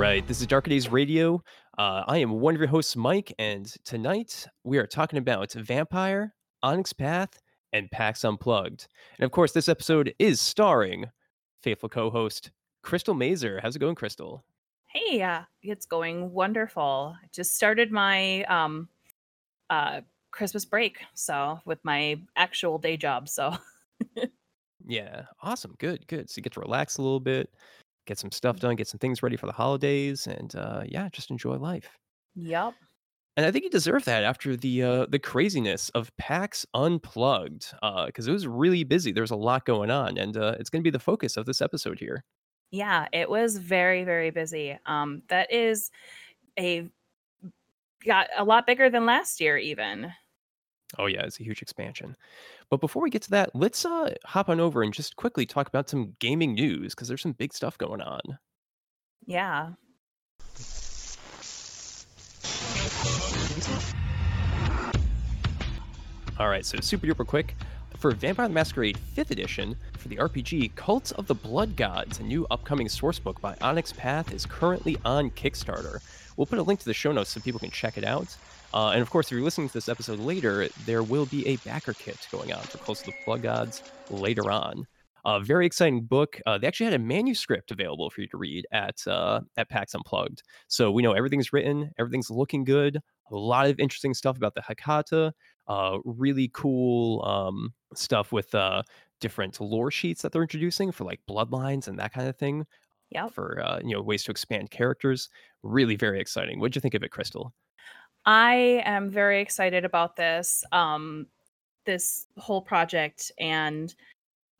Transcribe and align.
Right, 0.00 0.26
this 0.26 0.40
is 0.40 0.46
Darker 0.46 0.70
Days 0.70 0.88
Radio. 0.88 1.42
Uh, 1.76 2.04
I 2.06 2.16
am 2.16 2.40
one 2.40 2.54
of 2.54 2.58
your 2.58 2.70
hosts, 2.70 2.96
Mike, 2.96 3.34
and 3.38 3.70
tonight 3.84 4.46
we 4.64 4.78
are 4.78 4.86
talking 4.86 5.18
about 5.18 5.52
Vampire, 5.52 6.34
Onyx 6.62 6.94
Path, 6.94 7.38
and 7.74 7.90
PAX 7.90 8.24
Unplugged. 8.24 8.88
And 9.18 9.26
of 9.26 9.30
course, 9.30 9.52
this 9.52 9.68
episode 9.68 10.14
is 10.18 10.40
starring 10.40 11.10
faithful 11.62 11.90
co-host 11.90 12.50
Crystal 12.82 13.12
Mazer. 13.12 13.60
How's 13.62 13.76
it 13.76 13.80
going, 13.80 13.94
Crystal? 13.94 14.42
Hey, 14.86 15.20
uh, 15.20 15.42
it's 15.62 15.84
going 15.84 16.32
wonderful. 16.32 17.14
I 17.22 17.26
just 17.30 17.54
started 17.54 17.92
my 17.92 18.44
um, 18.44 18.88
uh, 19.68 20.00
Christmas 20.30 20.64
break, 20.64 20.96
so 21.12 21.60
with 21.66 21.78
my 21.84 22.18
actual 22.36 22.78
day 22.78 22.96
job. 22.96 23.28
So 23.28 23.54
Yeah, 24.90 25.26
awesome, 25.42 25.74
good, 25.78 26.06
good. 26.08 26.30
So 26.30 26.38
you 26.38 26.42
get 26.42 26.54
to 26.54 26.60
relax 26.60 26.96
a 26.96 27.02
little 27.02 27.20
bit, 27.20 27.48
get 28.06 28.18
some 28.18 28.30
stuff 28.30 28.58
done, 28.58 28.76
get 28.76 28.88
some 28.88 28.98
things 28.98 29.22
ready 29.22 29.36
for 29.36 29.46
the 29.46 29.52
holidays, 29.52 30.26
and 30.26 30.54
uh, 30.56 30.82
yeah, 30.86 31.08
just 31.10 31.30
enjoy 31.30 31.56
life. 31.56 31.88
Yep. 32.34 32.74
And 33.36 33.46
I 33.46 33.50
think 33.50 33.64
you 33.64 33.70
deserve 33.70 34.04
that 34.04 34.24
after 34.24 34.56
the 34.56 34.82
uh, 34.82 35.06
the 35.06 35.18
craziness 35.18 35.88
of 35.90 36.14
PAX 36.16 36.66
Unplugged, 36.74 37.72
because 38.06 38.26
it 38.26 38.32
was 38.32 38.46
really 38.46 38.84
busy. 38.84 39.12
There 39.12 39.22
was 39.22 39.30
a 39.30 39.36
lot 39.36 39.64
going 39.64 39.90
on, 39.90 40.18
and 40.18 40.36
uh, 40.36 40.56
it's 40.58 40.68
going 40.68 40.82
to 40.82 40.84
be 40.84 40.90
the 40.90 40.98
focus 40.98 41.36
of 41.36 41.46
this 41.46 41.62
episode 41.62 41.98
here. 41.98 42.24
Yeah, 42.70 43.06
it 43.12 43.28
was 43.28 43.56
very, 43.56 44.04
very 44.04 44.30
busy. 44.30 44.78
Um, 44.86 45.22
that 45.28 45.52
is 45.52 45.90
a 46.58 46.88
got 48.04 48.28
a 48.36 48.44
lot 48.44 48.66
bigger 48.66 48.90
than 48.90 49.06
last 49.06 49.40
year, 49.40 49.56
even. 49.58 50.12
Oh 50.98 51.06
yeah, 51.06 51.22
it's 51.22 51.40
a 51.40 51.44
huge 51.44 51.62
expansion. 51.62 52.16
But 52.70 52.80
before 52.80 53.02
we 53.02 53.10
get 53.10 53.22
to 53.22 53.30
that, 53.30 53.50
let's 53.52 53.84
uh, 53.84 54.14
hop 54.24 54.48
on 54.48 54.60
over 54.60 54.82
and 54.82 54.94
just 54.94 55.16
quickly 55.16 55.44
talk 55.44 55.66
about 55.66 55.90
some 55.90 56.14
gaming 56.20 56.54
news 56.54 56.94
because 56.94 57.08
there's 57.08 57.20
some 57.20 57.32
big 57.32 57.52
stuff 57.52 57.76
going 57.76 58.00
on. 58.00 58.20
Yeah. 59.26 59.70
All 66.38 66.48
right, 66.48 66.64
so 66.64 66.78
super 66.80 67.06
duper 67.08 67.26
quick. 67.26 67.56
For 68.00 68.12
Vampire 68.12 68.48
the 68.48 68.54
Masquerade 68.54 68.98
5th 69.14 69.30
edition, 69.30 69.76
for 69.98 70.08
the 70.08 70.16
RPG 70.16 70.74
Cults 70.74 71.12
of 71.12 71.26
the 71.26 71.34
Blood 71.34 71.76
Gods, 71.76 72.18
a 72.18 72.22
new 72.22 72.46
upcoming 72.50 72.86
sourcebook 72.86 73.38
by 73.42 73.54
Onyx 73.60 73.92
Path 73.92 74.32
is 74.32 74.46
currently 74.46 74.96
on 75.04 75.28
Kickstarter. 75.32 75.98
We'll 76.38 76.46
put 76.46 76.58
a 76.58 76.62
link 76.62 76.80
to 76.80 76.86
the 76.86 76.94
show 76.94 77.12
notes 77.12 77.28
so 77.28 77.42
people 77.42 77.60
can 77.60 77.70
check 77.70 77.98
it 77.98 78.04
out. 78.04 78.34
Uh, 78.72 78.92
and 78.92 79.02
of 79.02 79.10
course, 79.10 79.26
if 79.26 79.32
you're 79.32 79.42
listening 79.42 79.68
to 79.68 79.74
this 79.74 79.90
episode 79.90 80.18
later, 80.18 80.68
there 80.86 81.02
will 81.02 81.26
be 81.26 81.46
a 81.46 81.56
backer 81.56 81.92
kit 81.92 82.26
going 82.32 82.54
on 82.54 82.62
for 82.62 82.78
Cults 82.78 83.02
of 83.02 83.08
the 83.08 83.14
Blood 83.26 83.42
Gods 83.42 83.82
later 84.08 84.50
on. 84.50 84.86
A 85.26 85.38
very 85.38 85.66
exciting 85.66 86.00
book. 86.00 86.40
Uh, 86.46 86.56
they 86.56 86.66
actually 86.66 86.86
had 86.86 86.94
a 86.94 86.98
manuscript 86.98 87.70
available 87.70 88.08
for 88.08 88.22
you 88.22 88.28
to 88.28 88.38
read 88.38 88.66
at 88.72 89.06
uh, 89.06 89.42
at 89.58 89.68
PAX 89.68 89.94
Unplugged. 89.94 90.42
So 90.68 90.90
we 90.90 91.02
know 91.02 91.12
everything's 91.12 91.52
written, 91.52 91.90
everything's 91.98 92.30
looking 92.30 92.64
good. 92.64 92.98
A 93.30 93.36
lot 93.36 93.68
of 93.68 93.78
interesting 93.78 94.14
stuff 94.14 94.38
about 94.38 94.54
the 94.54 94.62
Hecata. 94.62 95.32
Uh, 95.70 96.00
really 96.04 96.50
cool 96.52 97.24
um, 97.24 97.72
stuff 97.94 98.32
with 98.32 98.52
uh, 98.56 98.82
different 99.20 99.60
lore 99.60 99.88
sheets 99.88 100.20
that 100.20 100.32
they're 100.32 100.42
introducing 100.42 100.90
for 100.90 101.04
like 101.04 101.20
bloodlines 101.30 101.86
and 101.86 101.96
that 101.96 102.12
kind 102.12 102.26
of 102.26 102.36
thing. 102.36 102.66
Yep. 103.10 103.32
For 103.32 103.62
uh, 103.64 103.78
you 103.84 103.94
know 103.94 104.02
ways 104.02 104.24
to 104.24 104.32
expand 104.32 104.72
characters. 104.72 105.28
Really 105.62 105.94
very 105.94 106.20
exciting. 106.20 106.58
What'd 106.58 106.74
you 106.74 106.80
think 106.80 106.94
of 106.94 107.04
it, 107.04 107.12
Crystal? 107.12 107.54
I 108.26 108.82
am 108.84 109.10
very 109.10 109.40
excited 109.40 109.84
about 109.84 110.16
this 110.16 110.64
um 110.72 111.28
this 111.84 112.26
whole 112.36 112.62
project 112.62 113.30
and 113.38 113.94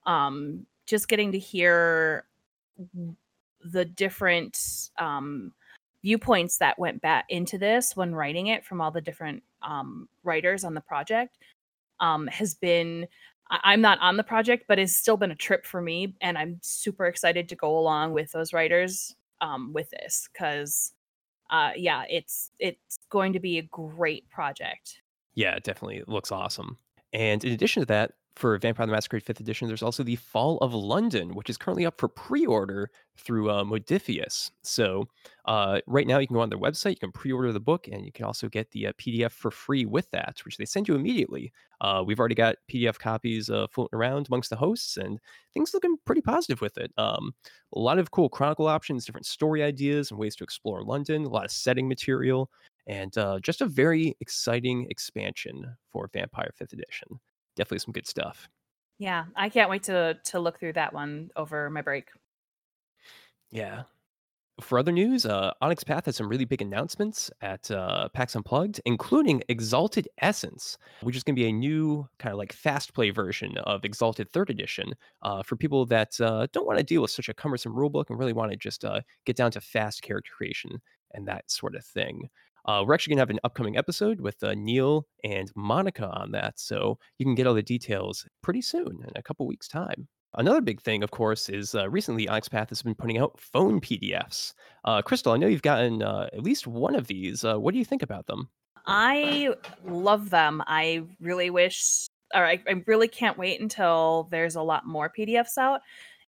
um 0.06 0.64
just 0.86 1.08
getting 1.08 1.32
to 1.32 1.40
hear 1.40 2.24
the 3.64 3.84
different 3.84 4.90
um 4.96 5.52
viewpoints 6.02 6.58
that 6.58 6.78
went 6.78 7.00
back 7.02 7.26
into 7.28 7.58
this 7.58 7.94
when 7.96 8.14
writing 8.14 8.46
it 8.48 8.64
from 8.64 8.80
all 8.80 8.90
the 8.90 9.00
different 9.00 9.42
um 9.62 10.08
writers 10.24 10.64
on 10.64 10.74
the 10.74 10.80
project 10.80 11.38
um 12.00 12.26
has 12.28 12.54
been 12.54 13.06
I- 13.50 13.60
I'm 13.64 13.80
not 13.80 13.98
on 14.00 14.16
the 14.16 14.22
project, 14.24 14.64
but 14.68 14.78
it's 14.78 14.94
still 14.96 15.16
been 15.16 15.32
a 15.32 15.36
trip 15.36 15.66
for 15.66 15.82
me, 15.82 16.14
and 16.20 16.38
I'm 16.38 16.60
super 16.62 17.06
excited 17.06 17.48
to 17.48 17.56
go 17.56 17.78
along 17.78 18.12
with 18.12 18.30
those 18.32 18.52
writers 18.52 19.16
um, 19.40 19.72
with 19.72 19.90
this 19.90 20.28
because 20.32 20.92
uh 21.50 21.72
yeah 21.76 22.04
it's 22.10 22.50
it's 22.60 22.98
going 23.10 23.32
to 23.34 23.40
be 23.40 23.58
a 23.58 23.62
great 23.62 24.28
project 24.30 25.02
Yeah, 25.34 25.54
it 25.56 25.64
definitely 25.64 26.02
looks 26.06 26.32
awesome. 26.32 26.78
And 27.12 27.44
in 27.44 27.52
addition 27.52 27.82
to 27.82 27.86
that, 27.86 28.12
for 28.40 28.56
Vampire 28.56 28.86
the 28.86 28.92
Masquerade 28.92 29.22
5th 29.22 29.40
edition, 29.40 29.68
there's 29.68 29.82
also 29.82 30.02
the 30.02 30.16
Fall 30.16 30.56
of 30.58 30.72
London, 30.72 31.34
which 31.34 31.50
is 31.50 31.58
currently 31.58 31.84
up 31.84 32.00
for 32.00 32.08
pre-order 32.08 32.90
through 33.18 33.50
uh, 33.50 33.64
Modiphius. 33.64 34.50
So 34.62 35.06
uh, 35.44 35.80
right 35.86 36.06
now, 36.06 36.18
you 36.18 36.26
can 36.26 36.34
go 36.34 36.40
on 36.40 36.48
their 36.48 36.58
website, 36.58 36.92
you 36.92 36.96
can 36.96 37.12
pre-order 37.12 37.52
the 37.52 37.60
book, 37.60 37.86
and 37.92 38.02
you 38.06 38.10
can 38.12 38.24
also 38.24 38.48
get 38.48 38.70
the 38.70 38.86
uh, 38.86 38.92
PDF 38.94 39.32
for 39.32 39.50
free 39.50 39.84
with 39.84 40.10
that, 40.12 40.40
which 40.46 40.56
they 40.56 40.64
send 40.64 40.88
you 40.88 40.94
immediately. 40.94 41.52
Uh, 41.82 42.02
we've 42.04 42.18
already 42.18 42.34
got 42.34 42.56
PDF 42.72 42.98
copies 42.98 43.50
uh, 43.50 43.66
floating 43.70 43.98
around 43.98 44.26
amongst 44.28 44.48
the 44.48 44.56
hosts, 44.56 44.96
and 44.96 45.20
things 45.52 45.74
looking 45.74 45.98
pretty 46.06 46.22
positive 46.22 46.62
with 46.62 46.78
it. 46.78 46.90
Um, 46.96 47.34
a 47.74 47.78
lot 47.78 47.98
of 47.98 48.10
cool 48.10 48.30
chronicle 48.30 48.68
options, 48.68 49.04
different 49.04 49.26
story 49.26 49.62
ideas, 49.62 50.10
and 50.10 50.18
ways 50.18 50.34
to 50.36 50.44
explore 50.44 50.82
London. 50.82 51.26
A 51.26 51.28
lot 51.28 51.44
of 51.44 51.50
setting 51.50 51.86
material, 51.86 52.50
and 52.86 53.16
uh, 53.18 53.38
just 53.40 53.60
a 53.60 53.66
very 53.66 54.16
exciting 54.20 54.86
expansion 54.88 55.76
for 55.92 56.08
Vampire 56.14 56.52
5th 56.58 56.72
edition 56.72 57.20
definitely 57.56 57.78
some 57.78 57.92
good 57.92 58.06
stuff. 58.06 58.48
yeah 58.98 59.24
i 59.36 59.48
can't 59.48 59.70
wait 59.70 59.82
to 59.84 60.16
to 60.24 60.38
look 60.40 60.58
through 60.58 60.72
that 60.74 60.92
one 60.92 61.30
over 61.36 61.70
my 61.70 61.82
break 61.82 62.08
Yeah. 63.50 63.84
For 64.60 64.78
other 64.78 64.92
news, 64.92 65.24
uh, 65.24 65.52
Onyx 65.62 65.84
Path 65.84 66.04
has 66.04 66.16
some 66.16 66.28
really 66.28 66.44
big 66.44 66.60
announcements 66.60 67.30
at 67.40 67.70
uh, 67.70 68.10
PAX 68.10 68.36
Unplugged, 68.36 68.78
including 68.84 69.42
Exalted 69.48 70.06
Essence, 70.18 70.76
which 71.00 71.16
is 71.16 71.22
going 71.22 71.34
to 71.34 71.40
be 71.40 71.48
a 71.48 71.52
new 71.52 72.06
kind 72.18 72.32
of 72.32 72.38
like 72.38 72.52
fast 72.52 72.92
play 72.92 73.08
version 73.08 73.56
of 73.64 73.86
Exalted 73.86 74.30
Third 74.30 74.50
Edition 74.50 74.92
uh, 75.22 75.42
for 75.42 75.56
people 75.56 75.86
that 75.86 76.20
uh, 76.20 76.46
don't 76.52 76.66
want 76.66 76.78
to 76.78 76.84
deal 76.84 77.00
with 77.00 77.10
such 77.10 77.30
a 77.30 77.34
cumbersome 77.34 77.74
rulebook 77.74 78.10
and 78.10 78.18
really 78.18 78.34
want 78.34 78.50
to 78.50 78.56
just 78.56 78.84
uh, 78.84 79.00
get 79.24 79.34
down 79.34 79.50
to 79.52 79.62
fast 79.62 80.02
character 80.02 80.30
creation 80.36 80.78
and 81.14 81.26
that 81.26 81.50
sort 81.50 81.74
of 81.74 81.82
thing. 81.84 82.28
Uh, 82.66 82.84
we're 82.86 82.94
actually 82.94 83.12
going 83.12 83.18
to 83.18 83.22
have 83.22 83.30
an 83.30 83.40
upcoming 83.44 83.76
episode 83.76 84.20
with 84.20 84.42
uh, 84.42 84.54
Neil 84.54 85.06
and 85.24 85.50
Monica 85.54 86.08
on 86.08 86.32
that, 86.32 86.58
so 86.58 86.98
you 87.18 87.26
can 87.26 87.34
get 87.34 87.46
all 87.46 87.54
the 87.54 87.62
details 87.62 88.26
pretty 88.42 88.62
soon 88.62 89.04
in 89.06 89.12
a 89.16 89.22
couple 89.22 89.46
weeks' 89.46 89.68
time. 89.68 90.08
Another 90.34 90.60
big 90.60 90.80
thing, 90.80 91.02
of 91.02 91.10
course, 91.10 91.48
is 91.48 91.74
uh, 91.74 91.88
recently 91.90 92.26
OnyxPath 92.26 92.68
has 92.68 92.82
been 92.82 92.94
putting 92.94 93.18
out 93.18 93.40
phone 93.40 93.80
PDFs. 93.80 94.52
Uh, 94.84 95.02
Crystal, 95.02 95.32
I 95.32 95.36
know 95.38 95.48
you've 95.48 95.62
gotten 95.62 96.02
uh, 96.02 96.28
at 96.32 96.42
least 96.42 96.66
one 96.68 96.94
of 96.94 97.08
these. 97.08 97.44
Uh, 97.44 97.58
what 97.58 97.72
do 97.72 97.78
you 97.78 97.84
think 97.84 98.02
about 98.02 98.26
them? 98.26 98.48
i 98.86 99.48
love 99.84 100.30
them 100.30 100.62
i 100.66 101.02
really 101.20 101.50
wish 101.50 102.06
or 102.34 102.44
I, 102.44 102.60
I 102.66 102.82
really 102.86 103.08
can't 103.08 103.38
wait 103.38 103.60
until 103.60 104.28
there's 104.30 104.54
a 104.54 104.62
lot 104.62 104.86
more 104.86 105.12
pdfs 105.16 105.58
out 105.58 105.80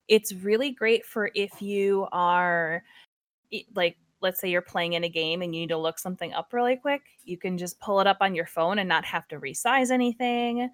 it's 0.09 0.33
really 0.33 0.73
great 0.73 1.07
for 1.07 1.31
if 1.35 1.63
you 1.63 2.07
are 2.13 2.83
like 3.75 3.97
let's 4.23 4.41
say 4.41 4.49
you're 4.49 4.63
playing 4.63 4.95
in 4.95 5.05
a 5.05 5.09
game 5.09 5.43
and 5.43 5.55
you 5.55 5.63
need 5.63 5.69
to 5.69 5.77
look 5.77 5.99
something 5.99 6.33
up 6.33 6.53
really 6.53 6.77
quick 6.77 7.03
you 7.25 7.37
can 7.37 7.59
just 7.59 7.79
pull 7.81 8.01
it 8.01 8.07
up 8.07 8.19
on 8.21 8.35
your 8.35 8.47
phone 8.47 8.79
and 8.79 8.89
not 8.89 9.05
have 9.05 9.27
to 9.29 9.39
resize 9.39 9.91
anything 9.91 10.71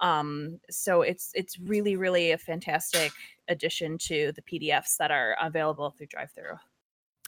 um 0.00 0.58
so 0.70 1.02
it's 1.02 1.30
it's 1.34 1.58
really 1.58 1.96
really 1.96 2.32
a 2.32 2.38
fantastic 2.38 3.12
addition 3.48 3.98
to 3.98 4.32
the 4.32 4.42
pdfs 4.42 4.96
that 4.96 5.10
are 5.10 5.36
available 5.40 5.90
through 5.90 6.06
drive 6.06 6.30
through 6.32 6.58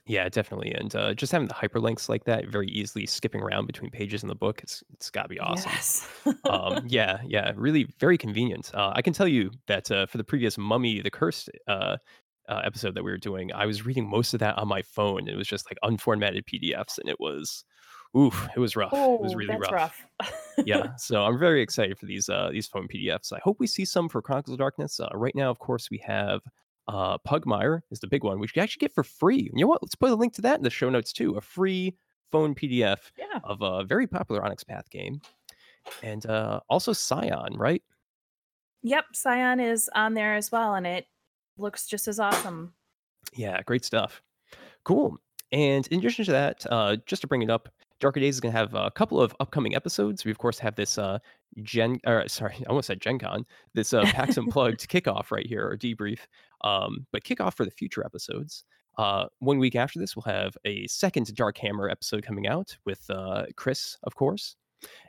Yeah, 0.06 0.28
definitely. 0.28 0.72
And 0.72 0.94
uh, 0.96 1.14
just 1.14 1.30
having 1.30 1.46
the 1.46 1.54
hyperlinks 1.54 2.08
like 2.08 2.24
that, 2.24 2.48
very 2.48 2.66
easily 2.68 3.06
skipping 3.06 3.40
around 3.42 3.66
between 3.66 3.90
pages 3.90 4.22
in 4.22 4.28
the 4.28 4.34
book, 4.34 4.60
it's 4.62 4.82
it's 4.92 5.10
got 5.10 5.22
to 5.22 5.28
be 5.28 5.38
awesome. 5.38 5.70
yes 5.70 6.08
Um, 6.48 6.82
yeah, 6.88 7.18
yeah, 7.24 7.52
really 7.54 7.84
very 8.00 8.18
convenient. 8.18 8.70
Uh, 8.74 8.92
I 8.94 9.02
can 9.02 9.12
tell 9.12 9.28
you 9.28 9.50
that 9.68 9.90
uh, 9.90 10.06
for 10.06 10.18
the 10.18 10.24
previous 10.24 10.58
Mummy 10.58 11.00
the 11.00 11.10
Cursed 11.10 11.50
uh, 12.50 12.60
episode 12.64 12.94
that 12.94 13.04
we 13.04 13.10
were 13.10 13.18
doing, 13.18 13.52
I 13.52 13.64
was 13.64 13.86
reading 13.86 14.08
most 14.08 14.34
of 14.34 14.40
that 14.40 14.58
on 14.58 14.68
my 14.68 14.82
phone. 14.82 15.28
It 15.28 15.36
was 15.36 15.46
just 15.46 15.66
like 15.70 15.78
unformatted 15.84 16.44
PDFs, 16.44 16.98
and 16.98 17.08
it 17.08 17.18
was, 17.20 17.64
oof, 18.16 18.48
it 18.54 18.58
was 18.58 18.76
rough. 18.76 18.92
It 18.92 19.20
was 19.20 19.32
oh 19.32 19.36
really 19.36 19.56
rough. 19.56 19.72
rough 19.72 20.06
Yeah, 20.64 20.88
so 20.98 21.24
I'm 21.24 21.38
very 21.38 21.62
excited 21.62 21.98
for 21.98 22.06
these 22.06 22.28
uh, 22.28 22.50
these 22.52 22.66
phone 22.66 22.88
PDFs. 22.88 23.32
I 23.32 23.38
hope 23.42 23.58
we 23.60 23.66
see 23.66 23.84
some 23.84 24.08
for 24.08 24.20
Chronicles 24.20 24.54
of 24.54 24.58
Darkness. 24.58 24.98
Uh, 24.98 25.08
right 25.14 25.34
now, 25.34 25.50
of 25.50 25.58
course, 25.60 25.88
we 25.90 25.98
have 25.98 26.40
uh, 26.88 27.18
Pugmire 27.18 27.82
is 27.90 28.00
the 28.00 28.08
big 28.08 28.24
one, 28.24 28.40
which 28.40 28.56
you 28.56 28.62
actually 28.62 28.80
get 28.80 28.94
for 28.94 29.04
free. 29.04 29.50
You 29.54 29.62
know 29.62 29.68
what? 29.68 29.82
Let's 29.82 29.94
put 29.94 30.10
a 30.10 30.16
link 30.16 30.34
to 30.34 30.42
that 30.42 30.58
in 30.58 30.64
the 30.64 30.70
show 30.70 30.90
notes 30.90 31.12
too. 31.12 31.36
A 31.36 31.40
free 31.40 31.96
phone 32.32 32.54
PDF 32.54 32.98
yeah 33.18 33.40
of 33.44 33.62
a 33.62 33.84
very 33.84 34.06
popular 34.06 34.44
Onyx 34.44 34.64
Path 34.64 34.90
game, 34.90 35.20
and 36.02 36.26
uh, 36.26 36.60
also 36.68 36.92
Scion, 36.92 37.56
right? 37.56 37.82
Yep, 38.82 39.04
Scion 39.12 39.60
is 39.60 39.90
on 39.94 40.14
there 40.14 40.34
as 40.34 40.50
well, 40.50 40.74
and 40.74 40.86
it 40.86 41.06
looks 41.60 41.86
just 41.86 42.08
as 42.08 42.18
awesome. 42.18 42.74
Yeah, 43.34 43.60
great 43.62 43.84
stuff. 43.84 44.22
Cool. 44.84 45.18
And 45.52 45.86
in 45.88 45.98
addition 45.98 46.24
to 46.26 46.32
that, 46.32 46.66
uh, 46.70 46.96
just 47.06 47.22
to 47.22 47.28
bring 47.28 47.42
it 47.42 47.50
up, 47.50 47.68
Darker 47.98 48.20
Days 48.20 48.36
is 48.36 48.40
going 48.40 48.52
to 48.52 48.58
have 48.58 48.74
a 48.74 48.90
couple 48.90 49.20
of 49.20 49.34
upcoming 49.40 49.74
episodes. 49.74 50.24
We 50.24 50.30
of 50.30 50.38
course 50.38 50.58
have 50.58 50.74
this 50.74 50.96
uh, 50.96 51.18
Gen, 51.62 52.00
or 52.06 52.26
sorry, 52.28 52.54
I 52.60 52.68
almost 52.68 52.86
said 52.86 53.00
Gen 53.00 53.18
Con, 53.18 53.44
this 53.74 53.92
uh, 53.92 54.04
PAX 54.04 54.36
Unplugged 54.38 54.88
kickoff 54.88 55.30
right 55.30 55.46
here 55.46 55.68
or 55.68 55.76
debrief. 55.76 56.20
Um, 56.62 57.06
but 57.12 57.24
kickoff 57.24 57.54
for 57.54 57.64
the 57.64 57.70
future 57.70 58.04
episodes. 58.04 58.64
Uh, 58.96 59.26
one 59.38 59.58
week 59.58 59.76
after 59.76 59.98
this, 59.98 60.16
we'll 60.16 60.22
have 60.34 60.56
a 60.64 60.86
second 60.86 61.34
Dark 61.34 61.58
Hammer 61.58 61.88
episode 61.88 62.24
coming 62.24 62.46
out 62.46 62.76
with 62.84 63.08
uh, 63.10 63.46
Chris, 63.56 63.96
of 64.04 64.14
course. 64.14 64.56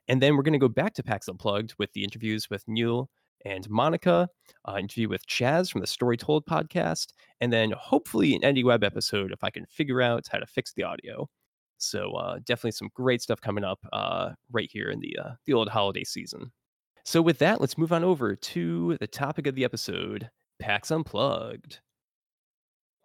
And 0.08 0.22
then 0.22 0.36
we're 0.36 0.44
going 0.44 0.54
to 0.54 0.60
go 0.60 0.68
back 0.68 0.94
to 0.96 1.04
PAX 1.04 1.28
Unplugged 1.28 1.76
with 1.78 1.92
the 1.94 2.04
interviews 2.04 2.50
with 2.50 2.64
Neil 2.68 3.10
and 3.46 3.70
Monica, 3.70 4.30
uh, 4.68 4.78
interview 4.78 5.10
with 5.10 5.26
Chaz 5.28 5.72
from 5.72 5.82
the 5.82 5.88
Story 5.88 6.18
Told 6.18 6.46
podcast, 6.46 7.14
and 7.40 7.52
then 7.52 7.72
hopefully 7.72 8.36
an 8.36 8.44
Eddie 8.44 8.64
Webb 8.64 8.84
episode 8.84 9.32
if 9.32 9.44
I 9.44 9.50
can 9.50 9.66
figure 9.66 10.02
out 10.02 10.28
how 10.32 10.40
to 10.40 10.46
fix 10.46 10.74
the 10.74 10.84
audio. 10.84 11.30
So 11.78 12.14
uh, 12.14 12.40
definitely 12.46 12.72
some 12.72 12.90
great 12.94 13.22
stuff 13.22 13.42
coming 13.42 13.64
up 13.64 13.80
uh, 13.92 14.32
right 14.52 14.70
here 14.72 14.90
in 14.92 15.00
the 15.00 15.18
uh, 15.18 15.32
the 15.46 15.54
old 15.54 15.70
holiday 15.70 16.04
season. 16.04 16.52
So 17.04 17.22
with 17.22 17.40
that, 17.40 17.60
let's 17.60 17.78
move 17.78 17.92
on 17.92 18.04
over 18.04 18.36
to 18.36 18.98
the 19.00 19.08
topic 19.08 19.48
of 19.48 19.56
the 19.56 19.64
episode: 19.64 20.30
PAX 20.60 20.92
Unplugged. 20.92 21.80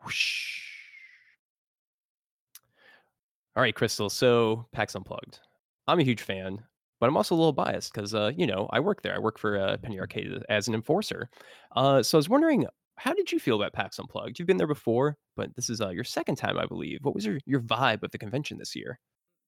Whoosh. 0.04 0.60
All 3.56 3.62
right, 3.62 3.74
Crystal. 3.74 4.10
So 4.10 4.66
PAX 4.72 4.94
Unplugged. 4.94 5.40
I'm 5.88 6.00
a 6.00 6.04
huge 6.04 6.20
fan, 6.20 6.62
but 7.00 7.08
I'm 7.08 7.16
also 7.16 7.34
a 7.34 7.36
little 7.36 7.52
biased 7.52 7.92
because, 7.92 8.14
uh, 8.14 8.32
you 8.36 8.46
know, 8.46 8.68
I 8.70 8.80
work 8.80 9.02
there. 9.02 9.14
I 9.14 9.18
work 9.18 9.38
for 9.38 9.58
uh, 9.58 9.76
Penny 9.78 9.98
Arcade 10.00 10.42
as 10.48 10.68
an 10.68 10.74
enforcer. 10.74 11.28
Uh, 11.74 12.02
so 12.02 12.16
I 12.16 12.20
was 12.20 12.28
wondering, 12.28 12.66
how 12.96 13.12
did 13.12 13.30
you 13.32 13.38
feel 13.38 13.56
about 13.56 13.72
PAX 13.74 13.98
Unplugged? 13.98 14.38
You've 14.38 14.46
been 14.46 14.56
there 14.56 14.66
before, 14.66 15.16
but 15.36 15.54
this 15.54 15.68
is 15.68 15.80
uh, 15.80 15.90
your 15.90 16.04
second 16.04 16.36
time, 16.36 16.58
I 16.58 16.66
believe. 16.66 17.00
What 17.02 17.14
was 17.14 17.26
your, 17.26 17.38
your 17.44 17.60
vibe 17.60 18.02
of 18.02 18.10
the 18.10 18.18
convention 18.18 18.58
this 18.58 18.74
year? 18.74 18.98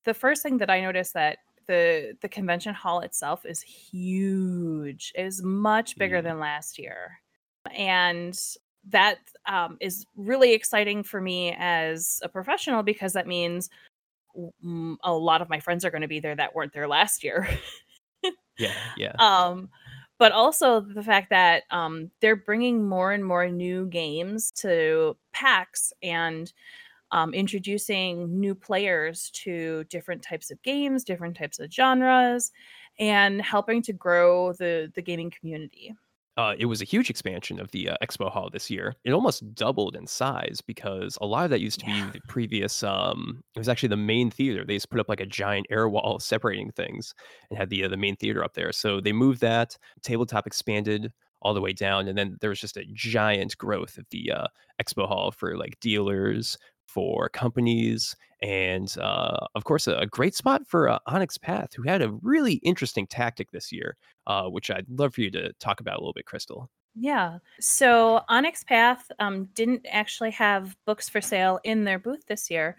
The 0.04 0.14
first 0.14 0.42
thing 0.42 0.58
that 0.58 0.70
I 0.70 0.80
noticed 0.80 1.14
that 1.14 1.38
the 1.66 2.16
the 2.22 2.28
convention 2.28 2.72
hall 2.72 3.00
itself 3.00 3.44
is 3.44 3.60
huge. 3.60 5.12
It 5.14 5.24
is 5.26 5.42
much 5.42 5.98
bigger 5.98 6.20
Mm. 6.20 6.24
than 6.24 6.38
last 6.40 6.78
year, 6.78 7.20
and 7.74 8.38
that 8.88 9.18
um, 9.46 9.76
is 9.80 10.06
really 10.16 10.54
exciting 10.54 11.02
for 11.02 11.20
me 11.20 11.54
as 11.58 12.20
a 12.22 12.28
professional 12.28 12.82
because 12.82 13.12
that 13.12 13.26
means 13.26 13.68
a 15.02 15.12
lot 15.12 15.42
of 15.42 15.48
my 15.48 15.60
friends 15.60 15.84
are 15.84 15.90
going 15.90 16.02
to 16.02 16.08
be 16.08 16.20
there 16.20 16.36
that 16.36 16.54
weren't 16.54 16.72
there 16.72 16.88
last 16.88 17.24
year. 17.24 17.48
Yeah, 18.58 18.72
yeah. 18.96 19.12
um 19.18 19.68
but 20.18 20.32
also 20.32 20.80
the 20.80 21.02
fact 21.02 21.30
that 21.30 21.62
um 21.70 22.10
they're 22.20 22.36
bringing 22.36 22.88
more 22.88 23.12
and 23.12 23.24
more 23.24 23.48
new 23.48 23.86
games 23.86 24.50
to 24.52 25.16
PAX 25.32 25.92
and 26.02 26.52
um, 27.10 27.32
introducing 27.32 28.38
new 28.38 28.54
players 28.54 29.30
to 29.30 29.84
different 29.84 30.22
types 30.22 30.50
of 30.50 30.62
games, 30.62 31.04
different 31.04 31.36
types 31.36 31.58
of 31.58 31.72
genres, 31.72 32.52
and 32.98 33.40
helping 33.40 33.82
to 33.82 33.92
grow 33.92 34.52
the 34.52 34.92
the 34.94 35.02
gaming 35.02 35.30
community. 35.30 35.94
Uh, 36.38 36.54
it 36.58 36.66
was 36.66 36.80
a 36.80 36.86
huge 36.86 37.10
expansion 37.10 37.60
of 37.60 37.70
the 37.72 37.90
uh, 37.90 37.96
expo 38.02 38.30
hall 38.30 38.48
this 38.50 38.70
year. 38.70 38.94
It 39.04 39.12
almost 39.12 39.54
doubled 39.54 39.96
in 39.96 40.06
size 40.06 40.62
because 40.64 41.18
a 41.20 41.26
lot 41.26 41.44
of 41.44 41.50
that 41.50 41.60
used 41.60 41.80
to 41.80 41.84
Yeah. 41.84 41.86
be 41.86 42.10
the 42.12 42.20
previous. 42.28 42.82
Um, 42.84 43.42
it 43.56 43.58
was 43.58 43.68
actually 43.68 43.90
the 43.90 43.96
main 43.98 44.30
theater. 44.30 44.64
They 44.64 44.76
just 44.76 44.88
put 44.90 45.00
up 45.00 45.08
like 45.08 45.20
a 45.20 45.26
giant 45.26 45.66
air 45.70 45.88
wall 45.88 46.18
separating 46.20 46.70
things 46.70 47.12
and 47.50 47.58
had 47.58 47.70
the 47.70 47.84
uh, 47.84 47.88
the 47.88 47.96
main 47.96 48.16
theater 48.16 48.44
up 48.44 48.54
there. 48.54 48.72
So 48.72 49.00
they 49.00 49.12
moved 49.12 49.40
that. 49.42 49.76
Tabletop 50.02 50.46
expanded 50.46 51.12
all 51.42 51.54
the 51.54 51.60
way 51.60 51.72
down, 51.72 52.08
and 52.08 52.16
then 52.18 52.38
there 52.40 52.50
was 52.50 52.60
just 52.60 52.76
a 52.76 52.86
giant 52.92 53.56
growth 53.58 53.98
of 53.98 54.06
the 54.10 54.32
uh, 54.32 54.46
expo 54.82 55.06
hall 55.08 55.30
for 55.32 55.56
like 55.56 55.78
dealers, 55.80 56.56
for 56.88 57.28
companies, 57.28 58.16
and 58.42 58.96
uh, 59.00 59.46
of 59.54 59.64
course 59.64 59.86
a, 59.86 59.96
a 59.98 60.06
great 60.06 60.34
spot 60.34 60.66
for 60.66 60.88
uh, 60.88 60.98
Onyx 61.06 61.38
Path, 61.38 61.74
who 61.74 61.82
had 61.82 62.02
a 62.02 62.12
really 62.22 62.54
interesting 62.54 63.06
tactic 63.06 63.50
this 63.52 63.70
year 63.70 63.96
uh, 64.28 64.44
which 64.44 64.70
I'd 64.70 64.86
love 64.90 65.14
for 65.14 65.22
you 65.22 65.30
to 65.32 65.52
talk 65.54 65.80
about 65.80 65.96
a 65.96 66.00
little 66.00 66.12
bit, 66.12 66.26
Crystal. 66.26 66.70
Yeah. 66.94 67.38
So 67.60 68.22
Onyx 68.28 68.62
Path 68.62 69.10
um, 69.18 69.48
didn't 69.54 69.86
actually 69.90 70.30
have 70.32 70.76
books 70.84 71.08
for 71.08 71.20
sale 71.20 71.58
in 71.64 71.84
their 71.84 71.98
booth 71.98 72.26
this 72.26 72.50
year. 72.50 72.76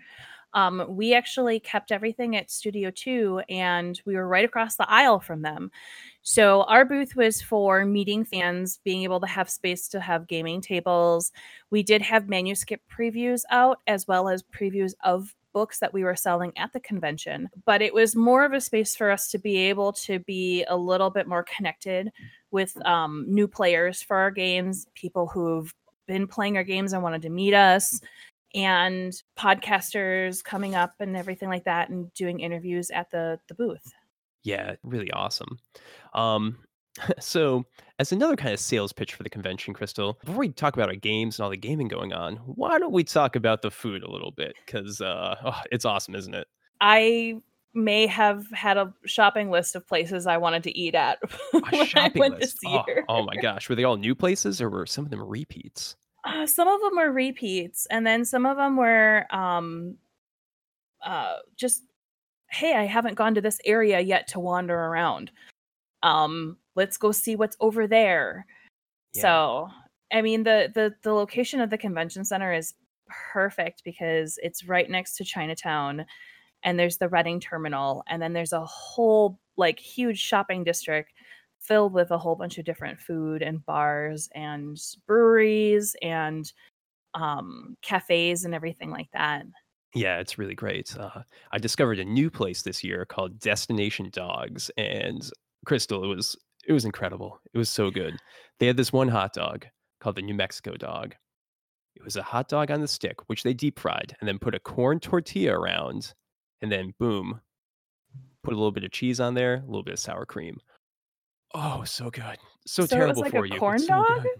Um, 0.54 0.86
we 0.90 1.14
actually 1.14 1.60
kept 1.60 1.92
everything 1.92 2.36
at 2.36 2.50
Studio 2.50 2.92
2 2.92 3.42
and 3.50 4.00
we 4.06 4.16
were 4.16 4.28
right 4.28 4.46
across 4.46 4.76
the 4.76 4.90
aisle 4.90 5.20
from 5.20 5.42
them. 5.42 5.72
So 6.30 6.62
our 6.66 6.86
booth 6.86 7.16
was 7.16 7.42
for 7.42 7.86
meeting 7.86 8.24
fans, 8.24 8.80
being 8.84 9.02
able 9.02 9.20
to 9.20 9.26
have 9.26 9.50
space 9.50 9.88
to 9.88 10.00
have 10.00 10.28
gaming 10.28 10.62
tables. 10.62 11.32
We 11.72 11.82
did 11.82 12.04
have 12.04 12.30
manuscript 12.30 12.84
previews 12.88 13.42
out 13.50 13.80
as 13.88 14.08
well 14.08 14.30
as 14.30 14.44
previews 14.44 14.94
of 15.04 15.34
books 15.54 15.80
that 15.80 15.92
we 15.92 16.04
were 16.04 16.16
selling 16.16 16.56
at 16.56 16.72
the 16.72 16.82
convention, 16.82 17.50
but 17.66 17.82
it 17.82 17.96
was 17.96 18.16
more 18.16 18.46
of 18.46 18.54
a 18.54 18.62
space 18.62 18.96
for 18.96 19.10
us 19.10 19.32
to 19.32 19.40
be 19.40 19.58
able 19.58 19.92
to 19.94 20.20
be 20.20 20.64
a 20.66 20.78
little 20.78 21.10
bit 21.10 21.28
more 21.28 21.44
connected 21.58 22.12
with 22.52 22.78
um, 22.86 23.26
new 23.28 23.48
players 23.48 24.04
for 24.04 24.16
our 24.16 24.30
games, 24.30 24.86
people 24.94 25.26
who've 25.26 25.74
been 26.06 26.28
playing 26.28 26.58
our 26.58 26.64
games 26.64 26.94
and 26.94 27.02
wanted 27.02 27.24
to 27.24 27.32
meet 27.32 27.56
us, 27.56 28.02
and 28.54 29.20
podcasters 29.36 30.44
coming 30.44 30.76
up 30.76 30.94
and 31.00 31.18
everything 31.18 31.50
like 31.50 31.64
that, 31.64 31.90
and 31.90 32.14
doing 32.14 32.40
interviews 32.40 32.92
at 32.92 33.10
the 33.10 33.40
the 33.48 33.56
booth. 33.56 33.96
Yeah, 34.44 34.76
really 34.84 35.12
awesome. 35.12 35.60
Um, 36.14 36.58
so, 37.20 37.66
as 38.00 38.12
another 38.12 38.36
kind 38.36 38.54
of 38.54 38.60
sales 38.60 38.92
pitch 38.94 39.14
for 39.14 39.24
the 39.24 39.30
convention, 39.30 39.74
Crystal, 39.74 40.18
before 40.26 40.40
we 40.40 40.50
talk 40.50 40.74
about 40.76 40.90
our 40.90 40.96
games 40.96 41.38
and 41.38 41.44
all 41.44 41.50
the 41.50 41.58
gaming 41.58 41.88
going 41.88 42.14
on, 42.14 42.38
why 42.38 42.80
don't 42.80 42.92
we 42.94 43.04
talk 43.04 43.36
about 43.36 43.62
the 43.62 43.72
food 43.72 44.04
a 44.04 44.12
little 44.12 44.32
bit? 44.32 44.56
Because 44.66 45.02
uh, 45.02 45.36
oh, 45.46 45.62
it's 45.72 45.86
awesome, 45.86 46.16
isn't 46.16 46.34
it? 46.34 46.48
I 46.82 47.36
may 47.76 48.08
have 48.08 48.46
had 48.52 48.78
a 48.78 48.92
shopping 49.06 49.52
list 49.52 49.76
of 49.76 49.88
places 49.88 50.26
I 50.26 50.38
wanted 50.38 50.64
to 50.64 50.78
eat 50.78 50.96
at 50.96 51.20
when 51.52 51.64
I 51.96 52.12
went 52.16 52.40
list. 52.40 52.58
this 52.62 52.72
Oh, 52.72 52.84
year. 52.88 53.06
oh 53.08 53.24
my 53.24 53.36
gosh, 53.36 53.70
were 53.70 53.76
they 53.76 53.84
all 53.84 53.98
new 53.98 54.16
places 54.16 54.60
or 54.62 54.70
were 54.70 54.86
some 54.86 55.06
of 55.06 55.12
them 55.12 55.22
repeats? 55.22 55.96
Uh, 56.26 56.46
some 56.48 56.68
of 56.68 56.82
them 56.82 56.98
were 56.98 57.12
repeats, 57.12 57.86
and 57.92 58.06
then 58.06 58.26
some 58.26 58.46
of 58.46 58.58
them 58.58 58.76
were 58.76 59.26
um, 59.32 59.96
uh, 61.06 61.36
just, 61.56 61.84
hey, 62.52 62.76
I 62.76 62.86
haven't 62.86 63.16
gone 63.16 63.36
to 63.36 63.42
this 63.42 63.60
area 63.66 64.00
yet 64.00 64.28
to 64.30 64.40
wander 64.40 64.76
around. 64.76 65.32
Um, 66.04 66.58
let's 66.76 66.98
go 66.98 67.12
see 67.12 67.36
what's 67.36 67.58
over 67.60 67.88
there. 67.88 68.46
Yeah. 69.14 69.22
So, 69.22 69.70
I 70.14 70.22
mean, 70.22 70.44
the 70.44 70.72
the 70.74 70.94
the 71.04 71.14
location 71.14 71.62
of 71.62 71.70
the 71.70 71.78
convention 71.78 72.26
center 72.26 72.54
is 72.54 72.74
perfect 73.34 73.84
because 73.84 74.40
it's 74.42 74.68
right 74.68 74.90
next 74.90 75.16
to 75.18 75.24
Chinatown, 75.24 76.06
and 76.64 76.80
there's 76.80 76.98
the 76.98 77.10
Reading 77.10 77.40
terminal, 77.40 78.04
and 78.08 78.22
then 78.22 78.34
there's 78.34 78.54
a 78.54 78.66
whole 78.66 79.40
like 79.58 79.80
huge 79.80 80.20
shopping 80.20 80.64
district 80.64 81.12
filled 81.60 81.94
with 81.94 82.12
a 82.12 82.18
whole 82.18 82.36
bunch 82.36 82.58
of 82.58 82.66
different 82.66 83.00
food 83.00 83.42
and 83.42 83.66
bars 83.66 84.30
and 84.34 84.80
breweries 85.06 85.96
and 86.02 86.54
um 87.16 87.76
cafes 87.82 88.46
and 88.46 88.56
everything 88.56 88.92
like 88.92 89.10
that. 89.14 89.46
Yeah, 89.96 90.20
it's 90.20 90.38
really 90.38 90.56
great. 90.56 90.96
Uh, 90.96 91.24
I 91.52 91.58
discovered 91.58 92.00
a 92.00 92.06
new 92.06 92.30
place 92.30 92.62
this 92.62 92.84
year 92.84 93.06
called 93.06 93.40
Destination 93.40 94.10
Dogs, 94.12 94.70
and 94.78 95.28
Crystal, 95.66 96.04
it 96.04 96.16
was 96.16 96.36
it 96.68 96.74
was 96.74 96.86
incredible. 96.86 97.40
It 97.54 97.58
was 97.58 97.70
so 97.70 97.90
good. 97.90 98.16
They 98.60 98.68
had 98.68 98.78
this 98.78 98.94
one 98.94 99.08
hot 99.08 99.34
dog 99.34 99.66
called 100.00 100.16
the 100.16 100.22
New 100.22 100.36
Mexico 100.36 100.76
dog. 100.76 101.16
It 101.96 102.04
was 102.04 102.16
a 102.18 102.24
hot 102.24 102.48
dog 102.50 102.70
on 102.70 102.82
the 102.82 102.88
stick, 102.88 103.18
which 103.28 103.44
they 103.44 103.54
deep 103.54 103.80
fried, 103.80 104.16
and 104.20 104.28
then 104.28 104.38
put 104.40 104.54
a 104.56 104.60
corn 104.60 105.00
tortilla 105.00 105.54
around, 105.54 106.14
and 106.62 106.72
then 106.72 106.94
boom, 107.00 107.42
put 108.44 108.54
a 108.54 108.58
little 108.58 108.72
bit 108.72 108.84
of 108.84 108.92
cheese 108.92 109.20
on 109.20 109.34
there, 109.34 109.56
a 109.56 109.66
little 109.66 109.84
bit 109.84 109.94
of 109.96 110.00
sour 110.00 110.26
cream. 110.26 110.60
Oh, 111.56 111.84
so 111.84 112.10
good. 112.12 112.38
So, 112.68 112.84
So 112.84 112.84
it 112.84 112.84
was 112.84 112.90
terrible 112.92 113.22
like 113.24 113.32
for 113.32 113.46
a 113.46 113.50
you. 113.50 113.58
corn 113.60 113.80
so 113.80 113.88
dog? 113.88 114.24
good. 114.24 114.32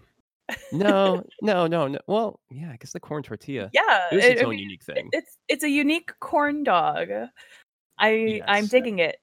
No, 0.72 1.22
no, 1.42 1.66
no, 1.66 1.88
no. 1.88 1.98
Well, 2.06 2.40
yeah, 2.50 2.70
I 2.70 2.76
guess 2.76 2.92
the 2.92 3.00
corn 3.00 3.22
tortilla. 3.22 3.70
Yeah, 3.72 4.08
It 4.10 4.24
it- 4.24 4.32
its 4.32 4.42
I 4.42 4.44
own 4.44 4.50
mean, 4.50 4.58
unique 4.58 4.84
thing. 4.84 5.10
it's 5.12 5.36
it's 5.48 5.64
a 5.64 5.68
unique 5.70 6.12
corn 6.20 6.64
dog. 6.64 7.08
I 7.98 8.42
I'm 8.46 8.66
digging 8.66 8.98
it. 9.00 9.16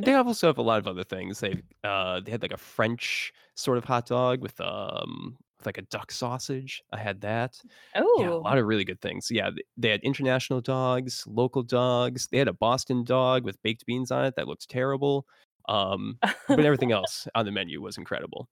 They 0.00 0.14
also 0.14 0.46
have 0.48 0.58
a 0.58 0.62
lot 0.62 0.78
of 0.78 0.86
other 0.86 1.04
things. 1.04 1.40
They 1.40 1.62
uh 1.84 2.20
they 2.20 2.30
had 2.30 2.42
like 2.42 2.52
a 2.52 2.56
French 2.58 3.32
sort 3.56 3.78
of 3.78 3.84
hot 3.84 4.06
dog 4.06 4.42
with 4.42 4.60
um 4.60 5.38
with 5.58 5.66
like 5.66 5.78
a 5.78 5.82
duck 5.82 6.12
sausage. 6.12 6.82
I 6.92 6.98
had 6.98 7.20
that. 7.22 7.60
Oh, 7.94 8.04
Yeah, 8.16 8.30
a 8.30 8.34
oh, 8.34 8.40
lot 8.42 8.58
of 8.58 8.66
really 8.66 8.84
good 8.84 9.00
things. 9.00 9.28
Yeah, 9.30 9.50
they 9.76 9.88
had 9.90 10.02
international 10.02 10.60
dogs, 10.60 11.24
local 11.26 11.62
dogs. 11.62 12.28
They 12.30 12.38
had 12.38 12.48
a 12.48 12.52
Boston 12.52 13.04
dog 13.04 13.44
with 13.44 13.62
baked 13.62 13.86
beans 13.86 14.10
on 14.10 14.24
it 14.26 14.36
that 14.36 14.46
looked 14.48 14.68
terrible. 14.68 15.26
Um, 15.68 16.20
but 16.54 16.64
everything 16.64 16.92
else 16.92 17.26
on 17.34 17.44
the 17.46 17.52
menu 17.52 17.80
was 17.80 17.98
incredible. 17.98 18.48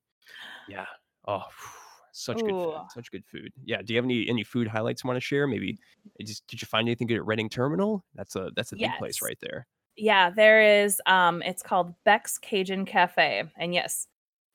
Yeah. 0.66 0.86
Oh, 1.26 1.42
such 2.12 2.38
good 2.38 2.50
food. 2.50 2.74
Such 2.94 3.10
good 3.10 3.24
food. 3.26 3.52
Yeah. 3.64 3.82
Do 3.82 3.92
you 3.92 3.98
have 3.98 4.04
any 4.04 4.28
any 4.28 4.44
food 4.44 4.68
highlights 4.68 5.04
you 5.04 5.08
want 5.08 5.16
to 5.16 5.20
share? 5.20 5.46
Maybe 5.46 5.78
uh, 6.20 6.24
just 6.24 6.46
did 6.46 6.60
you 6.62 6.66
find 6.66 6.88
anything 6.88 7.06
good 7.06 7.16
at 7.16 7.26
Reading 7.26 7.48
Terminal? 7.48 8.04
That's 8.14 8.36
a 8.36 8.50
that's 8.56 8.72
a 8.72 8.76
big 8.76 8.90
place 8.98 9.20
right 9.22 9.38
there. 9.40 9.66
yeah, 9.96 10.30
there 10.30 10.82
is. 10.84 11.00
Um, 11.06 11.42
it's 11.42 11.62
called 11.62 11.94
Beck's 12.04 12.38
Cajun 12.38 12.84
Cafe, 12.84 13.44
and 13.56 13.74
yes, 13.74 14.06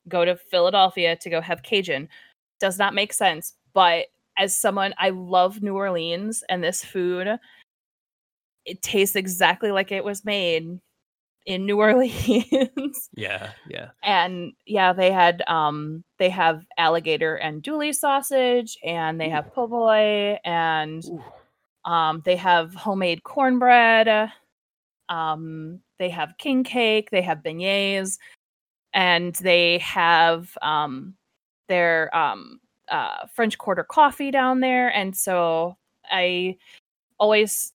go 0.08 0.24
to 0.24 0.36
Philadelphia 0.36 1.16
to 1.16 1.30
go 1.30 1.40
have 1.40 1.62
Cajun. 1.62 2.08
Does 2.60 2.78
not 2.78 2.94
make 2.94 3.12
sense, 3.12 3.54
but 3.72 4.06
as 4.38 4.54
someone 4.56 4.94
I 4.98 5.10
love 5.10 5.62
New 5.62 5.76
Orleans 5.76 6.42
and 6.48 6.62
this 6.62 6.84
food, 6.84 7.28
it 8.64 8.82
tastes 8.82 9.16
exactly 9.16 9.72
like 9.72 9.92
it 9.92 10.04
was 10.04 10.24
made 10.24 10.80
in 11.46 11.66
New 11.66 11.78
Orleans. 11.80 13.08
Yeah, 13.14 13.50
yeah. 13.68 13.90
and 14.02 14.52
yeah, 14.66 14.92
they 14.92 15.10
had 15.10 15.42
um 15.48 16.04
they 16.18 16.28
have 16.30 16.66
alligator 16.78 17.36
and 17.36 17.62
andouille 17.62 17.94
sausage 17.94 18.76
and 18.84 19.20
they 19.20 19.28
have 19.28 19.52
po' 19.52 19.66
boy 19.66 20.38
and 20.44 21.04
Ooh. 21.06 21.90
um 21.90 22.22
they 22.24 22.36
have 22.36 22.74
homemade 22.74 23.22
cornbread. 23.24 24.30
Um 25.08 25.80
they 25.98 26.08
have 26.08 26.38
king 26.38 26.64
cake, 26.64 27.10
they 27.10 27.22
have 27.22 27.38
beignets 27.38 28.18
and 28.94 29.34
they 29.36 29.78
have 29.78 30.56
um 30.62 31.14
their 31.68 32.14
um 32.16 32.60
uh 32.88 33.26
French 33.34 33.58
quarter 33.58 33.84
coffee 33.84 34.30
down 34.30 34.60
there 34.60 34.88
and 34.88 35.16
so 35.16 35.76
I 36.10 36.56
always 37.18 37.72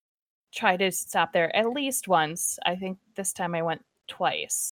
try 0.53 0.77
to 0.77 0.91
stop 0.91 1.33
there 1.33 1.55
at 1.55 1.69
least 1.69 2.07
once. 2.07 2.59
I 2.65 2.75
think 2.75 2.97
this 3.15 3.33
time 3.33 3.55
I 3.55 3.61
went 3.61 3.83
twice. 4.07 4.71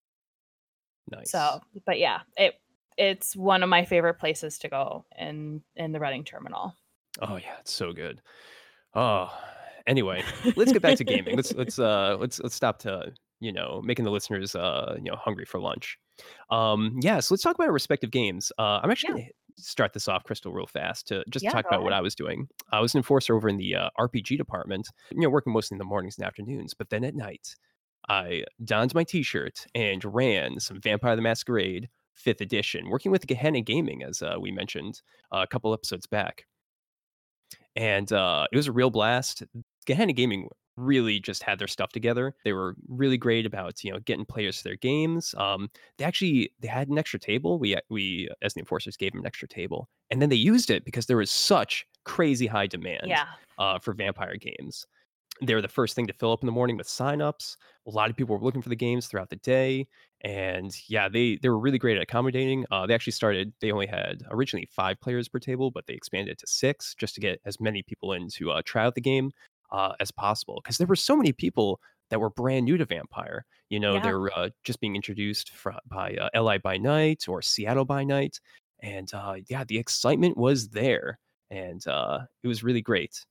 Nice. 1.12 1.32
So, 1.32 1.62
but 1.86 2.00
yeah, 2.00 2.20
it 2.38 2.60
it's 2.98 3.36
one 3.36 3.62
of 3.64 3.70
my 3.70 3.86
favorite 3.86 4.16
places 4.16 4.58
to 4.60 4.70
go 4.70 5.06
in 5.18 5.62
in 5.76 5.92
the 5.92 6.00
Reading 6.00 6.24
terminal. 6.24 6.76
Oh 7.22 7.38
yeah, 7.38 7.56
it's 7.60 7.74
so 7.74 7.94
good. 7.94 8.22
Oh, 8.94 9.32
anyway, 9.88 10.24
let's 10.56 10.72
get 10.72 10.82
back 10.82 10.98
to 10.98 11.04
gaming. 11.04 11.36
Let's 11.36 11.54
let's 11.56 11.78
uh 11.80 12.18
let's 12.20 12.40
let's 12.40 12.56
stop 12.56 12.80
to 12.80 13.14
you 13.40 13.52
know 13.52 13.82
making 13.84 14.06
the 14.06 14.12
listeners 14.12 14.56
uh 14.56 14.96
you 14.98 15.12
know 15.12 15.18
hungry 15.18 15.46
for 15.46 15.60
lunch. 15.60 15.98
Um, 16.50 16.98
yeah, 17.02 17.20
so 17.20 17.34
let's 17.34 17.44
talk 17.44 17.56
about 17.56 17.68
our 17.68 17.74
respective 17.74 18.12
games. 18.12 18.52
Uh, 18.58 18.80
I'm 18.82 18.90
actually 18.90 19.22
Yeah. 19.22 19.28
Start 19.58 19.94
this 19.94 20.08
off, 20.08 20.24
Crystal, 20.24 20.52
real 20.52 20.68
fast 20.68 21.08
to 21.08 21.24
just 21.30 21.44
Yeah, 21.44 21.52
talk 21.52 21.66
about 21.66 21.84
what. 21.84 21.94
I 21.94 22.02
was 22.02 22.16
doing. 22.16 22.48
I 22.72 22.80
was 22.80 22.94
an 22.94 23.00
enforcer 23.00 23.36
over 23.36 23.48
in 23.48 23.58
the 23.58 23.76
uh, 23.76 23.90
RPG 24.00 24.38
department. 24.38 24.88
You 25.12 25.22
know, 25.22 25.30
working 25.30 25.54
mostly 25.54 25.76
in 25.76 25.80
the 25.80 25.86
mornings 25.86 26.18
and 26.18 26.26
afternoons, 26.26 26.74
but 26.74 26.90
then 26.90 27.04
at 27.04 27.16
night, 27.16 27.56
I 28.10 28.44
donned 28.64 28.94
my 28.94 29.04
T-shirt 29.04 29.66
and 29.74 30.04
ran 30.06 30.60
some 30.60 30.80
Vampire 30.82 31.16
the 31.16 31.22
Masquerade 31.22 31.90
Fifth 32.14 32.42
Edition, 32.42 32.90
working 32.90 33.12
with 33.12 33.28
Gehenna 33.28 33.62
Gaming, 33.62 34.04
as 34.04 34.22
uh, 34.22 34.36
we 34.40 34.52
mentioned 34.52 35.02
uh, 35.32 35.40
a 35.40 35.48
couple 35.48 35.74
episodes 35.74 36.08
back 36.08 36.46
and 37.76 38.12
uh, 38.12 38.48
it 38.52 38.56
was 38.56 38.68
a 38.68 38.72
real 38.72 38.90
blast. 38.90 39.44
Gehenna 39.86 40.14
Gaming 40.14 40.48
really 40.78 41.20
just 41.20 41.44
had 41.44 41.60
their 41.60 41.68
stuff 41.68 41.92
together. 41.92 42.36
They 42.44 42.54
were 42.54 42.76
really 42.88 43.18
great 43.18 43.46
about 43.46 43.84
you 43.84 43.92
know 43.92 44.00
getting 44.00 44.26
players 44.26 44.58
to 44.58 44.64
their 44.64 44.76
games. 44.76 45.34
Um, 45.38 45.70
they 45.98 46.06
actually 46.06 46.52
they 46.60 46.68
had 46.68 46.88
an 46.90 46.98
extra 46.98 47.20
table. 47.20 47.60
We 47.60 47.76
we 47.90 48.30
as 48.42 48.54
the 48.54 48.60
enforcers 48.60 48.98
gave 48.98 49.12
them 49.14 49.22
an 49.22 49.28
extra 49.28 49.48
table, 49.48 49.90
and 50.12 50.22
then 50.22 50.30
they 50.30 50.36
used 50.36 50.70
it 50.70 50.86
because 50.86 51.06
there 51.06 51.18
was 51.18 51.32
such 51.32 51.86
crazy 52.04 52.48
high 52.48 52.68
demand 52.68 53.08
Yeah. 53.08 53.26
uh, 53.58 53.80
for 53.80 53.94
vampire 53.94 54.38
games. 54.38 54.86
They 55.42 55.54
were 55.54 55.62
the 55.62 55.68
first 55.68 55.96
thing 55.96 56.08
to 56.08 56.14
fill 56.14 56.32
up 56.32 56.42
in 56.42 56.46
the 56.46 56.54
morning 56.54 56.78
with 56.78 56.88
signups. 56.88 57.58
A 57.88 57.92
lot 57.92 58.10
of 58.10 58.16
people 58.16 58.38
were 58.38 58.44
looking 58.44 58.62
for 58.62 58.70
the 58.70 58.76
games 58.76 59.08
throughout 59.08 59.30
the 59.30 59.36
day, 59.38 59.86
and 60.22 60.72
yeah, 60.88 61.10
they 61.10 61.38
they 61.42 61.50
were 61.50 61.60
really 61.60 61.78
great 61.78 61.98
at 61.98 62.04
accommodating. 62.04 62.66
Uh, 62.72 62.88
they 62.88 62.94
actually 62.94 63.12
started. 63.14 63.52
They 63.60 63.72
only 63.72 63.88
had 63.88 64.24
originally 64.32 64.68
five 64.72 65.00
players 65.02 65.28
per 65.28 65.40
table, 65.40 65.72
but 65.72 65.88
they 65.88 65.94
expanded 65.94 66.32
it 66.34 66.40
to 66.40 66.48
six 66.48 66.96
just 66.96 67.16
to 67.16 67.22
get 67.22 67.42
as 67.46 67.60
many 67.60 67.84
people 67.84 68.14
in 68.14 68.30
to 68.30 68.52
uh, 68.52 68.62
try 68.66 68.86
out 68.86 68.96
the 68.96 69.02
game 69.02 69.32
uh, 69.76 69.94
as 70.00 70.12
possible. 70.12 70.62
Because 70.64 70.78
there 70.78 70.88
were 70.88 70.96
so 70.96 71.16
many 71.16 71.32
people 71.34 71.80
that 72.10 72.20
were 72.20 72.30
brand 72.30 72.66
new 72.66 72.78
to 72.78 72.86
Vampire. 72.86 73.46
You 73.70 73.80
know, 73.80 73.96
Yeah. 73.96 74.02
they're 74.04 74.38
uh, 74.38 74.50
just 74.64 74.80
being 74.80 74.96
introduced 74.96 75.52
by 75.88 76.16
uh, 76.22 76.30
L.A. 76.34 76.60
by 76.60 76.78
Night 76.78 77.26
or 77.28 77.42
Seattle 77.42 77.86
by 77.86 78.04
Night, 78.04 78.40
and 78.82 79.12
uh, 79.14 79.36
yeah, 79.50 79.64
the 79.68 79.78
excitement 79.80 80.38
was 80.38 80.70
there, 80.70 81.18
and 81.50 81.86
uh, 81.88 82.20
it 82.44 82.48
was 82.48 82.64
really 82.64 82.82
great. 82.82 83.26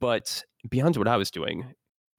But 0.00 0.44
beyond 0.70 0.96
what 0.96 1.06
I 1.08 1.16
was 1.16 1.30
doing, 1.30 1.74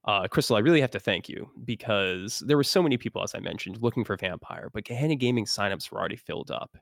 uh, 0.05 0.27
Crystal, 0.27 0.55
I 0.55 0.59
really 0.59 0.81
have 0.81 0.91
to 0.91 1.00
thank 1.00 1.27
you 1.27 1.50
because 1.65 2.43
there 2.45 2.57
were 2.57 2.63
so 2.63 2.83
many 2.83 2.97
people, 2.97 3.23
as 3.23 3.33
I 3.35 3.39
mentioned, 3.39 3.77
looking 3.81 4.03
for 4.05 4.15
Vampire, 4.17 4.69
but 4.73 4.85
Gehenna 4.85 5.15
Gaming 5.15 5.45
signups 5.45 5.91
were 5.91 6.00
already 6.00 6.15
filled 6.17 6.51
up. 6.51 6.77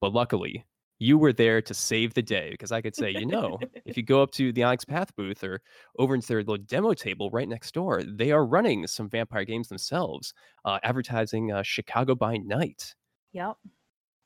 But 0.00 0.12
luckily, 0.12 0.64
you 1.04 1.18
were 1.18 1.34
there 1.34 1.60
to 1.60 1.74
save 1.74 2.14
the 2.14 2.22
day 2.22 2.48
because 2.50 2.72
I 2.72 2.80
could 2.80 2.96
say, 2.96 3.10
you 3.10 3.26
know, 3.26 3.58
if 3.84 3.94
you 3.98 4.02
go 4.02 4.22
up 4.22 4.30
to 4.32 4.52
the 4.52 4.62
Onyx 4.62 4.86
Path 4.86 5.14
booth 5.16 5.44
or 5.44 5.60
over 5.98 6.14
into 6.14 6.26
their 6.26 6.38
little 6.38 6.56
demo 6.56 6.94
table 6.94 7.28
right 7.30 7.46
next 7.46 7.74
door, 7.74 8.02
they 8.02 8.32
are 8.32 8.46
running 8.46 8.86
some 8.86 9.10
Vampire 9.10 9.44
games 9.44 9.68
themselves, 9.68 10.32
uh, 10.64 10.78
advertising 10.82 11.52
uh, 11.52 11.62
Chicago 11.62 12.14
by 12.14 12.38
Night. 12.38 12.94
Yep. 13.32 13.56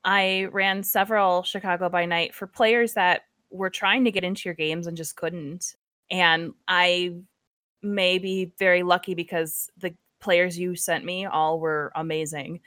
I 0.05 0.47
ran 0.53 0.81
several 0.83 1.43
Chicago 1.43 1.89
by 1.89 2.05
Night 2.05 2.33
for 2.33 2.47
players 2.47 2.93
that 2.93 3.23
were 3.51 3.69
trying 3.69 4.05
to 4.05 4.11
get 4.11 4.23
into 4.23 4.43
your 4.45 4.55
games 4.55 4.87
and 4.87 4.95
just 4.95 5.17
couldn't. 5.17 5.75
And 6.09 6.53
I 6.69 7.15
may 7.81 8.19
be 8.19 8.53
very 8.57 8.83
lucky 8.83 9.15
because 9.15 9.69
the 9.77 9.93
players 10.21 10.57
you 10.57 10.77
sent 10.77 11.03
me 11.03 11.25
all 11.25 11.59
were 11.59 11.91
amazing. 11.95 12.61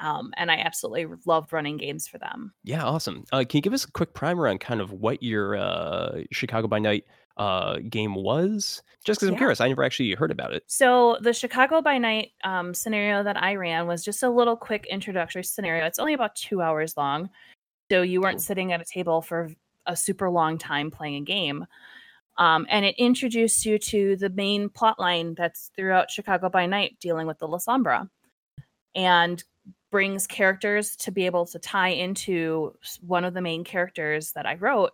Um, 0.00 0.32
and 0.36 0.50
I 0.50 0.56
absolutely 0.56 1.14
loved 1.26 1.52
running 1.52 1.76
games 1.76 2.08
for 2.08 2.18
them. 2.18 2.52
Yeah, 2.64 2.84
awesome. 2.84 3.24
Uh, 3.32 3.44
can 3.46 3.58
you 3.58 3.62
give 3.62 3.74
us 3.74 3.84
a 3.84 3.90
quick 3.92 4.14
primer 4.14 4.48
on 4.48 4.58
kind 4.58 4.80
of 4.80 4.92
what 4.92 5.22
your 5.22 5.56
uh, 5.56 6.22
Chicago 6.32 6.66
by 6.68 6.78
Night 6.78 7.04
uh, 7.36 7.78
game 7.88 8.14
was? 8.14 8.82
Just 9.04 9.20
because 9.20 9.28
I'm 9.28 9.34
Yeah. 9.34 9.38
curious, 9.38 9.60
I 9.60 9.68
never 9.68 9.84
actually 9.84 10.12
heard 10.14 10.30
about 10.30 10.52
it. 10.52 10.64
So 10.66 11.18
the 11.20 11.32
Chicago 11.32 11.82
by 11.82 11.98
Night 11.98 12.32
um, 12.44 12.72
scenario 12.74 13.22
that 13.22 13.42
I 13.42 13.54
ran 13.56 13.86
was 13.86 14.04
just 14.04 14.22
a 14.22 14.30
little 14.30 14.56
quick 14.56 14.86
introductory 14.90 15.44
scenario. 15.44 15.84
It's 15.84 15.98
only 15.98 16.14
about 16.14 16.34
two 16.34 16.62
hours 16.62 16.96
long, 16.96 17.28
so 17.90 18.02
you 18.02 18.20
weren't 18.20 18.36
Cool. 18.36 18.40
sitting 18.42 18.72
at 18.72 18.80
a 18.80 18.84
table 18.84 19.20
for 19.22 19.50
a 19.86 19.96
super 19.96 20.30
long 20.30 20.58
time 20.58 20.90
playing 20.90 21.16
a 21.22 21.24
game. 21.24 21.66
Um, 22.38 22.66
and 22.70 22.86
it 22.86 22.94
introduced 22.98 23.66
you 23.66 23.78
to 23.78 24.16
the 24.16 24.30
main 24.30 24.70
plot 24.70 24.98
line 24.98 25.34
that's 25.34 25.70
throughout 25.76 26.10
Chicago 26.10 26.48
by 26.48 26.64
Night, 26.66 26.96
dealing 27.00 27.26
with 27.26 27.38
the 27.38 27.48
Lasombra, 27.48 28.08
and 28.94 29.42
brings 29.90 30.26
characters 30.26 30.96
to 30.96 31.10
be 31.10 31.26
able 31.26 31.46
to 31.46 31.58
tie 31.58 31.88
into 31.88 32.74
one 33.06 33.24
of 33.24 33.34
the 33.34 33.40
main 33.40 33.64
characters 33.64 34.32
that 34.32 34.46
I 34.46 34.54
wrote, 34.54 34.92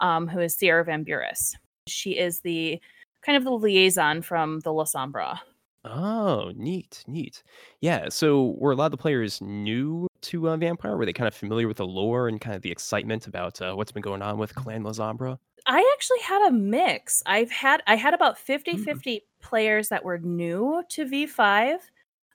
um, 0.00 0.28
who 0.28 0.40
is 0.40 0.54
Sierra 0.54 0.84
Van 0.84 1.04
Buris. 1.04 1.54
She 1.88 2.12
is 2.18 2.40
the 2.40 2.80
kind 3.22 3.36
of 3.36 3.44
the 3.44 3.50
liaison 3.50 4.22
from 4.22 4.60
the 4.60 4.70
Lasombra. 4.70 5.38
Oh, 5.84 6.52
neat, 6.56 7.04
neat. 7.06 7.42
Yeah, 7.80 8.08
so 8.08 8.56
were 8.58 8.72
a 8.72 8.76
lot 8.76 8.86
of 8.86 8.90
the 8.90 8.96
players 8.96 9.40
new 9.40 10.08
to 10.22 10.48
uh, 10.48 10.56
Vampire? 10.56 10.96
Were 10.96 11.06
they 11.06 11.12
kind 11.12 11.28
of 11.28 11.34
familiar 11.34 11.68
with 11.68 11.76
the 11.76 11.86
lore 11.86 12.26
and 12.26 12.40
kind 12.40 12.56
of 12.56 12.62
the 12.62 12.72
excitement 12.72 13.26
about 13.28 13.60
uh, 13.62 13.74
what's 13.74 13.92
been 13.92 14.02
going 14.02 14.22
on 14.22 14.36
with 14.38 14.54
Clan 14.56 14.82
Lasombra? 14.82 15.38
I 15.68 15.88
actually 15.96 16.20
had 16.20 16.48
a 16.48 16.52
mix. 16.52 17.22
I've 17.26 17.50
had 17.50 17.82
I 17.86 17.96
had 17.96 18.14
about 18.14 18.38
50 18.38 18.74
Mm. 18.74 18.84
50 18.84 19.22
players 19.40 19.88
that 19.88 20.04
were 20.04 20.18
new 20.18 20.82
to 20.90 21.04
V5 21.04 21.78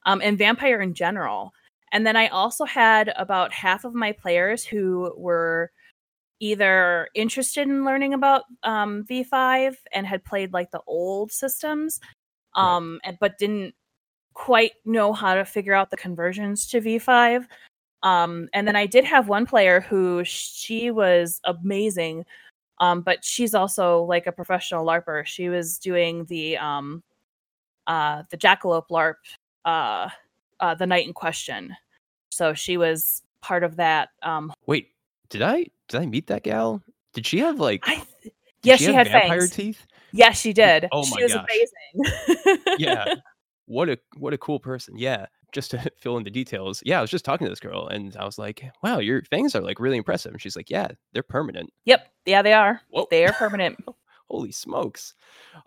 um, 0.05 0.21
and 0.23 0.37
Vampire 0.37 0.79
in 0.81 0.93
general. 0.93 1.53
And 1.91 2.05
then 2.05 2.15
I 2.15 2.27
also 2.27 2.65
had 2.65 3.13
about 3.17 3.51
half 3.53 3.83
of 3.83 3.93
my 3.93 4.11
players 4.11 4.63
who 4.63 5.13
were 5.17 5.71
either 6.39 7.07
interested 7.13 7.67
in 7.67 7.85
learning 7.85 8.13
about 8.13 8.43
um, 8.63 9.03
V5 9.03 9.75
and 9.93 10.07
had 10.07 10.23
played 10.23 10.53
like 10.53 10.71
the 10.71 10.81
old 10.87 11.31
systems, 11.31 11.99
Right. 12.57 12.75
um, 12.75 12.99
and, 13.03 13.17
but 13.19 13.37
didn't 13.37 13.75
quite 14.33 14.73
know 14.85 15.13
how 15.13 15.35
to 15.35 15.45
figure 15.45 15.73
out 15.73 15.91
the 15.91 15.97
conversions 15.97 16.67
to 16.67 16.81
V5. 16.81 17.45
Um, 18.03 18.49
and 18.53 18.67
then 18.67 18.75
I 18.75 18.87
did 18.87 19.05
have 19.05 19.27
one 19.27 19.45
player 19.45 19.81
who 19.81 20.23
she 20.25 20.89
was 20.89 21.39
amazing, 21.45 22.25
um, 22.79 23.01
but 23.01 23.23
she's 23.23 23.53
also 23.53 24.01
like 24.03 24.25
a 24.25 24.31
professional 24.31 24.85
LARPer. 24.85 25.25
She 25.25 25.49
was 25.49 25.77
doing 25.77 26.25
the 26.25 26.57
um, 26.57 27.03
uh, 27.87 28.23
the 28.31 28.37
Jackalope 28.37 28.89
LARP, 28.89 29.15
uh, 29.65 30.09
uh, 30.61 30.75
the 30.75 30.87
night 30.87 31.05
in 31.05 31.13
question. 31.13 31.75
So 32.29 32.53
she 32.53 32.77
was 32.77 33.21
part 33.41 33.63
of 33.63 33.75
that. 33.77 34.09
Um, 34.23 34.53
Wait, 34.67 34.89
did 35.29 35.41
I 35.41 35.65
did 35.89 36.01
I 36.01 36.05
meet 36.05 36.27
that 36.27 36.43
gal? 36.43 36.81
Did 37.13 37.25
she 37.25 37.39
have 37.39 37.59
like 37.59 37.83
I 37.85 38.03
yes, 38.63 38.79
she 38.79 38.85
she, 38.85 38.93
had 38.93 39.07
vampire 39.07 39.39
fangs. 39.41 39.51
teeth? 39.51 39.85
Yes, 40.13 40.39
she 40.39 40.53
did. 40.53 40.87
Oh 40.91 41.03
she 41.03 41.15
my 41.15 41.23
was 41.23 41.33
gosh. 41.33 41.47
amazing. 41.49 42.77
Yeah. 42.79 43.15
What 43.67 43.87
a 43.87 43.97
what 44.17 44.33
a 44.33 44.37
cool 44.37 44.59
person. 44.59 44.97
Yeah. 44.97 45.27
Just 45.53 45.71
to 45.71 45.89
fill 45.97 46.17
in 46.17 46.25
the 46.25 46.29
details. 46.29 46.83
Yeah, 46.85 46.97
I 46.97 47.01
was 47.01 47.09
just 47.09 47.23
talking 47.23 47.45
to 47.45 47.49
this 47.49 47.61
girl 47.61 47.87
and 47.87 48.17
I 48.17 48.25
was 48.25 48.37
like, 48.37 48.65
"Wow, 48.83 48.99
your 48.99 49.21
fangs 49.29 49.55
are 49.55 49.61
like 49.61 49.79
really 49.79 49.95
impressive." 49.95 50.33
And 50.33 50.41
she's 50.41 50.57
like, 50.57 50.69
"Yeah, 50.69 50.89
they're 51.13 51.23
permanent." 51.23 51.69
Yep. 51.85 52.05
Yeah, 52.25 52.41
they 52.41 52.51
are. 52.51 52.81
Whoa. 52.89 53.07
They 53.09 53.25
are 53.25 53.31
permanent. 53.31 53.77
Holy 54.29 54.51
smokes. 54.51 55.13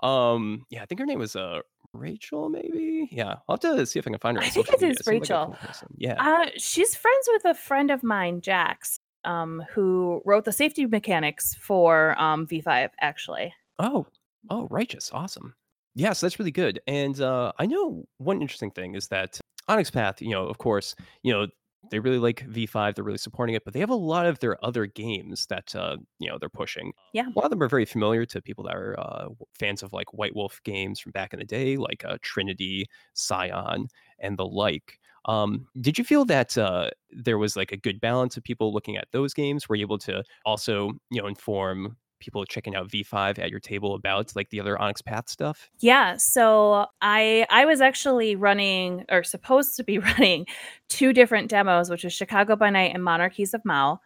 Um, 0.02 0.66
yeah, 0.68 0.82
I 0.82 0.86
think 0.86 0.98
her 0.98 1.06
name 1.06 1.18
was 1.18 1.34
uh 1.34 1.60
Rachel, 1.94 2.48
maybe. 2.48 3.08
Yeah, 3.10 3.36
I'll 3.48 3.56
have 3.56 3.60
to 3.60 3.86
see 3.86 3.98
if 3.98 4.06
I 4.06 4.10
can 4.10 4.18
find 4.18 4.36
her. 4.36 4.42
I 4.42 4.48
think 4.48 4.68
it 4.68 4.80
media. 4.80 4.90
is 4.90 5.06
like 5.06 5.12
Rachel. 5.20 5.56
cool. 5.60 5.88
Yeah. 5.96 6.14
Uh, 6.18 6.50
she's 6.56 6.94
friends 6.94 7.28
with 7.32 7.44
a 7.44 7.54
friend 7.54 7.90
of 7.90 8.02
mine, 8.02 8.40
Jax, 8.40 8.98
um, 9.24 9.62
who 9.70 10.20
wrote 10.24 10.44
the 10.44 10.52
safety 10.52 10.86
mechanics 10.86 11.54
for 11.54 12.20
um, 12.20 12.46
V5, 12.46 12.90
actually. 13.00 13.54
Oh, 13.78 14.06
oh, 14.50 14.68
righteous, 14.70 15.10
awesome. 15.12 15.54
Yes, 15.94 16.06
yeah, 16.06 16.12
so 16.12 16.26
that's 16.26 16.38
really 16.38 16.50
good. 16.50 16.80
And 16.86 17.20
uh, 17.20 17.52
I 17.58 17.66
know 17.66 18.04
one 18.18 18.42
interesting 18.42 18.72
thing 18.72 18.96
is 18.96 19.08
that 19.08 19.38
Onyx 19.68 19.90
Path, 19.90 20.20
you 20.20 20.30
know, 20.30 20.46
of 20.46 20.58
course, 20.58 20.94
you 21.22 21.32
know, 21.32 21.46
they 21.90 21.98
really 21.98 22.18
like 22.18 22.46
V5. 22.48 22.94
They're 22.94 23.04
really 23.04 23.18
supporting 23.18 23.54
it, 23.54 23.64
but 23.64 23.74
they 23.74 23.80
have 23.80 23.90
a 23.90 23.94
lot 23.94 24.26
of 24.26 24.38
their 24.40 24.62
other 24.64 24.86
games 24.86 25.46
that 25.46 25.74
uh, 25.74 25.96
you 26.18 26.28
know 26.28 26.38
they're 26.38 26.48
pushing. 26.48 26.92
Yeah. 27.12 27.26
A 27.28 27.34
lot 27.34 27.44
of 27.44 27.50
them 27.50 27.62
are 27.62 27.68
very 27.68 27.84
familiar 27.84 28.26
to 28.26 28.42
people 28.42 28.64
that 28.64 28.76
are 28.76 28.98
uh, 28.98 29.28
fans 29.58 29.82
of 29.82 29.92
like 29.92 30.12
White 30.12 30.34
Wolf 30.34 30.60
games 30.64 31.00
from 31.00 31.12
back 31.12 31.32
in 31.32 31.38
the 31.38 31.44
day, 31.44 31.76
like 31.76 32.04
uh, 32.04 32.18
Trinity, 32.22 32.86
Scion, 33.14 33.88
and 34.18 34.38
the 34.38 34.46
like. 34.46 34.98
Um, 35.26 35.66
did 35.80 35.96
you 35.96 36.04
feel 36.04 36.24
that 36.26 36.58
uh, 36.58 36.90
there 37.10 37.38
was 37.38 37.56
like 37.56 37.72
a 37.72 37.76
good 37.76 38.00
balance 38.00 38.36
of 38.36 38.44
people 38.44 38.72
looking 38.72 38.96
at 38.96 39.08
those 39.12 39.32
games? 39.32 39.68
Were 39.68 39.76
you 39.76 39.86
able 39.86 39.98
to 39.98 40.22
also, 40.44 40.92
you 41.10 41.20
know, 41.22 41.26
inform 41.26 41.96
people 42.24 42.44
checking 42.46 42.74
out 42.74 42.88
V5 42.88 43.38
at 43.38 43.50
your 43.50 43.60
table 43.60 43.94
about 43.94 44.34
like 44.34 44.48
the 44.50 44.60
other 44.60 44.80
Onyx 44.80 45.02
Path 45.02 45.28
stuff? 45.28 45.70
Yeah, 45.80 46.16
so 46.16 46.86
I 47.02 47.46
I 47.50 47.64
was 47.66 47.80
actually 47.80 48.34
running 48.36 49.04
or 49.10 49.22
supposed 49.22 49.76
to 49.76 49.84
be 49.84 49.98
running 50.10 50.46
two 50.88 51.12
different 51.12 51.50
demos, 51.50 51.90
which 51.90 52.04
was 52.04 52.12
Chicago 52.12 52.56
by 52.56 52.70
Night 52.70 52.92
and 52.94 53.04
Monarchies 53.04 53.54
of 53.54 53.64
Mau. 53.64 54.00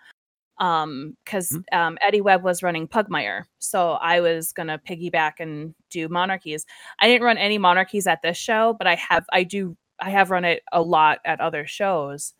Um, 0.58 1.16
because 1.24 1.50
Mhm. 1.52 1.62
um, 1.78 1.98
Eddie 2.02 2.20
Webb 2.20 2.42
was 2.42 2.64
running 2.64 2.88
Pugmire, 2.88 3.44
so 3.60 3.92
I 3.92 4.20
was 4.20 4.52
gonna 4.52 4.76
piggyback 4.80 5.34
and 5.38 5.72
do 5.90 6.08
Monarchies. 6.08 6.66
I 6.98 7.06
didn't 7.06 7.22
run 7.24 7.38
any 7.38 7.58
Monarchies 7.58 8.08
at 8.08 8.22
this 8.22 8.36
show, 8.36 8.74
but 8.76 8.88
I 8.88 8.96
have 8.96 9.24
I 9.32 9.44
do 9.44 9.76
I 10.00 10.10
have 10.10 10.30
run 10.32 10.44
it 10.44 10.62
a 10.72 10.82
lot 10.82 11.20
at 11.24 11.40
other 11.40 11.64
shows. 11.66 12.34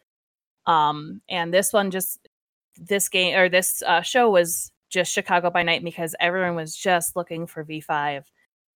Um, 0.67 1.23
and 1.29 1.55
this 1.55 1.73
one 1.73 1.91
just 1.93 2.29
this 2.77 3.09
game 3.09 3.37
or 3.39 3.49
this 3.49 3.83
uh, 3.87 4.03
show 4.03 4.31
was 4.31 4.71
just 4.89 5.13
Chicago 5.13 5.51
by 5.51 5.63
Night 5.63 5.85
because 5.85 6.15
everyone 6.21 6.55
was 6.57 6.75
just 6.75 7.17
looking 7.17 7.47
for 7.47 7.65
V5, 7.65 8.25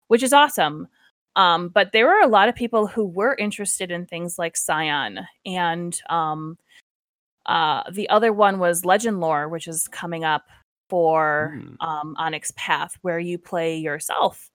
which 0.07 0.23
is 0.23 0.33
awesome. 0.33 0.87
Um, 1.35 1.69
but 1.69 1.91
there 1.91 2.05
were 2.05 2.21
a 2.21 2.27
lot 2.27 2.49
of 2.49 2.55
people 2.55 2.85
who 2.85 3.05
were 3.05 3.35
interested 3.35 3.89
in 3.89 4.05
things 4.05 4.37
like 4.37 4.55
Scion 4.55 5.19
and 5.45 5.99
um, 6.09 6.57
uh, 7.47 7.83
the 7.91 8.07
other 8.09 8.31
one 8.31 8.59
was 8.59 8.85
Legend 8.85 9.19
Lore, 9.19 9.49
which 9.49 9.67
is 9.67 9.87
coming 9.87 10.23
up 10.23 10.45
for 10.89 11.53
Mm. 11.57 11.75
um, 11.81 12.15
Onyx 12.19 12.51
Path, 12.55 12.95
where 13.01 13.19
you 13.19 13.37
play 13.39 13.77
yourself 13.77 14.49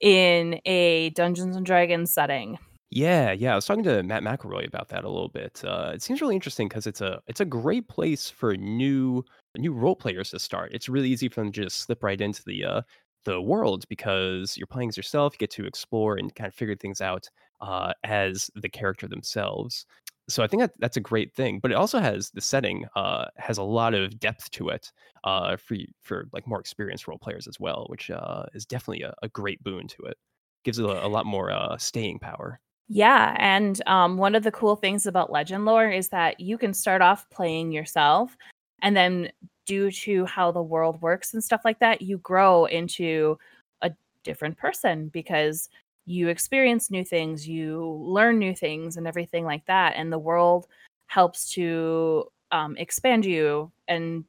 in 0.00 0.60
a 0.64 1.10
Dungeons 1.10 1.56
and 1.56 1.66
Dragons 1.66 2.12
setting. 2.12 2.58
Yeah, 2.90 3.32
yeah. 3.32 3.52
I 3.52 3.54
was 3.56 3.66
talking 3.66 3.82
to 3.84 4.02
Matt 4.04 4.22
McElroy 4.22 4.66
about 4.66 4.88
that 4.90 5.04
a 5.04 5.08
little 5.08 5.28
bit. 5.28 5.60
Uh, 5.64 5.90
it 5.94 6.02
seems 6.02 6.20
really 6.20 6.36
interesting 6.36 6.68
because 6.68 6.86
it's 6.86 7.00
a 7.00 7.20
it's 7.26 7.40
a 7.40 7.44
great 7.44 7.88
place 7.88 8.30
for 8.30 8.56
new 8.56 9.24
new 9.58 9.72
role 9.72 9.96
players 9.96 10.30
to 10.30 10.38
start. 10.38 10.72
It's 10.72 10.88
really 10.88 11.10
easy 11.10 11.28
for 11.28 11.40
them 11.40 11.50
to 11.52 11.62
just 11.64 11.78
slip 11.80 12.02
right 12.04 12.20
into 12.20 12.44
the 12.44 12.64
uh, 12.64 12.82
the 13.24 13.40
world 13.42 13.84
because 13.88 14.56
you're 14.56 14.68
playing 14.68 14.90
as 14.90 14.96
yourself. 14.96 15.34
You 15.34 15.38
get 15.38 15.50
to 15.52 15.66
explore 15.66 16.16
and 16.16 16.32
kind 16.34 16.46
of 16.48 16.54
figure 16.54 16.76
things 16.76 17.00
out 17.00 17.28
uh, 17.60 17.92
as 18.04 18.50
the 18.54 18.68
character 18.68 19.08
themselves. 19.08 19.84
So 20.28 20.42
I 20.44 20.46
think 20.46 20.60
that 20.62 20.72
that's 20.78 20.96
a 20.96 21.00
great 21.00 21.34
thing. 21.34 21.58
But 21.60 21.72
it 21.72 21.74
also 21.74 21.98
has 21.98 22.30
the 22.30 22.40
setting 22.40 22.84
uh, 22.94 23.26
has 23.36 23.58
a 23.58 23.62
lot 23.64 23.94
of 23.94 24.18
depth 24.20 24.50
to 24.52 24.68
it 24.68 24.92
uh, 25.24 25.56
for 25.56 25.76
for 26.02 26.26
like 26.32 26.46
more 26.46 26.60
experienced 26.60 27.08
role 27.08 27.18
players 27.18 27.48
as 27.48 27.58
well, 27.58 27.86
which 27.88 28.10
uh, 28.12 28.44
is 28.54 28.64
definitely 28.64 29.02
a, 29.02 29.12
a 29.22 29.28
great 29.28 29.60
boon 29.64 29.88
to 29.88 30.02
it. 30.04 30.16
Gives 30.64 30.78
it 30.78 30.84
a, 30.84 31.04
a 31.04 31.08
lot 31.08 31.26
more 31.26 31.50
uh, 31.50 31.76
staying 31.78 32.20
power. 32.20 32.60
Yeah, 32.88 33.34
and 33.38 33.80
um, 33.88 34.16
one 34.16 34.34
of 34.36 34.44
the 34.44 34.52
cool 34.52 34.76
things 34.76 35.06
about 35.06 35.32
Legend 35.32 35.64
Lore 35.64 35.90
is 35.90 36.08
that 36.10 36.38
you 36.38 36.56
can 36.56 36.72
start 36.72 37.02
off 37.02 37.28
playing 37.30 37.72
yourself, 37.72 38.36
and 38.82 38.96
then 38.96 39.30
due 39.66 39.90
to 39.90 40.24
how 40.26 40.52
the 40.52 40.62
world 40.62 41.00
works 41.02 41.34
and 41.34 41.42
stuff 41.42 41.62
like 41.64 41.80
that, 41.80 42.00
you 42.02 42.18
grow 42.18 42.66
into 42.66 43.36
a 43.82 43.90
different 44.22 44.56
person 44.56 45.08
because 45.08 45.68
you 46.04 46.28
experience 46.28 46.88
new 46.88 47.04
things, 47.04 47.48
you 47.48 47.82
learn 48.00 48.38
new 48.38 48.54
things, 48.54 48.96
and 48.96 49.08
everything 49.08 49.44
like 49.44 49.66
that. 49.66 49.94
And 49.96 50.12
the 50.12 50.18
world 50.20 50.66
helps 51.08 51.50
to 51.54 52.26
um, 52.52 52.76
expand 52.76 53.24
you. 53.26 53.72
And, 53.88 54.24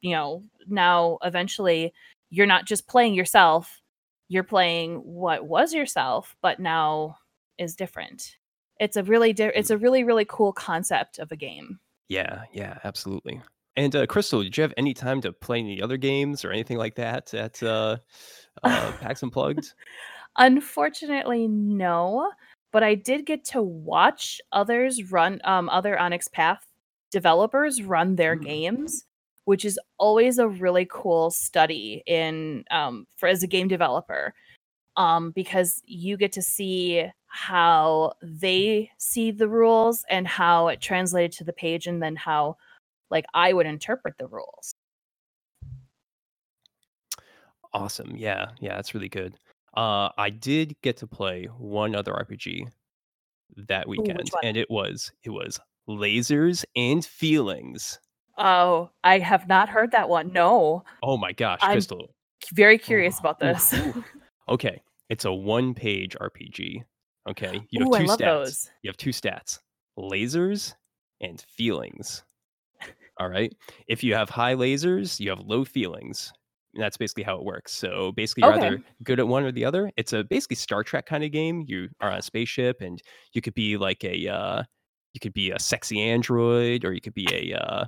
you 0.00 0.12
know, 0.12 0.42
now 0.66 1.18
eventually 1.22 1.92
you're 2.30 2.46
not 2.46 2.64
just 2.66 2.88
playing 2.88 3.12
yourself, 3.14 3.82
you're 4.28 4.42
playing 4.44 4.96
what 4.98 5.46
was 5.46 5.74
yourself, 5.74 6.34
but 6.40 6.58
now 6.60 7.18
is 7.58 7.74
different. 7.76 8.36
It's 8.80 8.96
a 8.96 9.02
really 9.02 9.32
di- 9.32 9.52
it's 9.54 9.70
a 9.70 9.78
really 9.78 10.04
really 10.04 10.24
cool 10.28 10.52
concept 10.52 11.18
of 11.18 11.32
a 11.32 11.36
game. 11.36 11.80
Yeah, 12.08 12.42
yeah, 12.52 12.78
absolutely. 12.84 13.40
And 13.76 13.94
uh, 13.94 14.06
Crystal, 14.06 14.42
did 14.42 14.56
you 14.56 14.62
have 14.62 14.74
any 14.76 14.92
time 14.94 15.20
to 15.20 15.32
play 15.32 15.58
any 15.60 15.80
other 15.80 15.96
games 15.96 16.44
or 16.44 16.50
anything 16.50 16.78
like 16.78 16.96
that 16.96 17.32
at 17.34 17.62
uh, 17.62 17.98
uh, 18.64 18.92
PAX 19.00 19.22
Unplugged? 19.22 19.72
Unfortunately, 20.36 21.46
no, 21.48 22.30
but 22.72 22.82
I 22.82 22.94
did 22.94 23.26
get 23.26 23.44
to 23.46 23.62
watch 23.62 24.40
others 24.52 25.10
run 25.10 25.40
um 25.44 25.68
other 25.68 25.98
Onyx 25.98 26.28
Path 26.28 26.64
developers 27.10 27.82
run 27.82 28.16
their 28.16 28.36
Mm. 28.36 28.44
games, 28.44 29.04
which 29.44 29.64
is 29.64 29.78
always 29.98 30.38
a 30.38 30.48
really 30.48 30.86
cool 30.90 31.30
study 31.30 32.02
in 32.06 32.64
um 32.70 33.06
for 33.16 33.28
as 33.28 33.42
a 33.42 33.46
game 33.46 33.68
developer. 33.68 34.34
Um 34.98 35.30
because 35.30 35.80
you 35.86 36.18
get 36.18 36.32
to 36.32 36.42
see 36.42 37.06
how 37.28 38.12
they 38.22 38.90
see 38.98 39.30
the 39.30 39.48
rules 39.48 40.04
and 40.10 40.26
how 40.26 40.68
it 40.68 40.80
translated 40.80 41.32
to 41.32 41.44
the 41.44 41.52
page 41.52 41.86
and 41.86 42.02
then 42.02 42.16
how 42.16 42.56
like 43.10 43.24
I 43.32 43.52
would 43.52 43.66
interpret 43.66 44.16
the 44.18 44.26
rules. 44.26 44.74
Awesome. 47.72 48.16
Yeah, 48.16 48.46
yeah, 48.60 48.76
that's 48.76 48.94
really 48.94 49.08
good. 49.08 49.34
Uh, 49.76 50.08
I 50.16 50.30
did 50.30 50.74
get 50.82 50.96
to 50.98 51.06
play 51.06 51.44
one 51.58 51.94
other 51.94 52.12
RPG 52.12 52.66
that 53.68 53.86
weekend, 53.88 54.28
one? 54.30 54.40
and 54.42 54.56
it 54.56 54.70
was 54.70 55.12
it 55.22 55.30
was 55.30 55.60
Lasers 55.88 56.64
and 56.74 57.04
Feelings. 57.04 57.98
Oh, 58.38 58.90
I 59.04 59.18
have 59.18 59.48
not 59.48 59.68
heard 59.68 59.90
that 59.92 60.08
one. 60.08 60.32
No. 60.32 60.84
Oh 61.02 61.16
my 61.16 61.32
gosh, 61.32 61.60
I'm 61.62 61.72
Crystal. 61.72 62.14
very 62.54 62.78
curious 62.78 63.16
Ooh, 63.16 63.20
about 63.20 63.38
this. 63.38 63.74
Okay, 64.48 64.80
it's 65.08 65.24
a 65.24 65.32
one-page 65.32 66.16
RPG. 66.20 66.82
Okay, 67.28 67.66
you 67.70 67.80
have 67.82 67.88
Ooh, 67.88 67.94
I 67.94 67.98
two 67.98 68.04
love 68.04 68.18
stats. 68.18 68.24
those. 68.24 68.70
You 68.82 68.88
have 68.88 68.96
two 68.96 69.10
stats: 69.10 69.58
lasers 69.98 70.74
and 71.20 71.40
feelings. 71.40 72.24
All 73.18 73.28
right. 73.28 73.52
If 73.88 74.04
you 74.04 74.14
have 74.14 74.30
high 74.30 74.54
lasers, 74.54 75.18
you 75.18 75.30
have 75.30 75.40
low 75.40 75.64
feelings. 75.64 76.32
And 76.74 76.82
that's 76.82 76.96
basically 76.96 77.24
how 77.24 77.36
it 77.36 77.44
works. 77.44 77.72
So 77.72 78.12
basically, 78.12 78.44
you're 78.44 78.54
Okay. 78.54 78.66
either 78.66 78.82
good 79.02 79.18
at 79.18 79.26
one 79.26 79.42
or 79.44 79.50
the 79.52 79.64
other. 79.64 79.90
It's 79.96 80.12
a 80.12 80.22
basically 80.24 80.56
Star 80.56 80.84
Trek 80.84 81.06
kind 81.06 81.24
of 81.24 81.32
game. 81.32 81.64
You 81.66 81.88
are 82.00 82.10
on 82.10 82.18
a 82.18 82.22
spaceship, 82.22 82.80
and 82.80 83.02
you 83.32 83.40
could 83.40 83.54
be 83.54 83.76
like 83.76 84.04
a 84.04 84.28
uh, 84.28 84.62
you 85.14 85.20
could 85.20 85.32
be 85.32 85.50
a 85.50 85.58
sexy 85.58 86.00
android, 86.00 86.84
or 86.84 86.92
you 86.92 87.00
could 87.00 87.14
be 87.14 87.32
a 87.52 87.58
uh, 87.58 87.86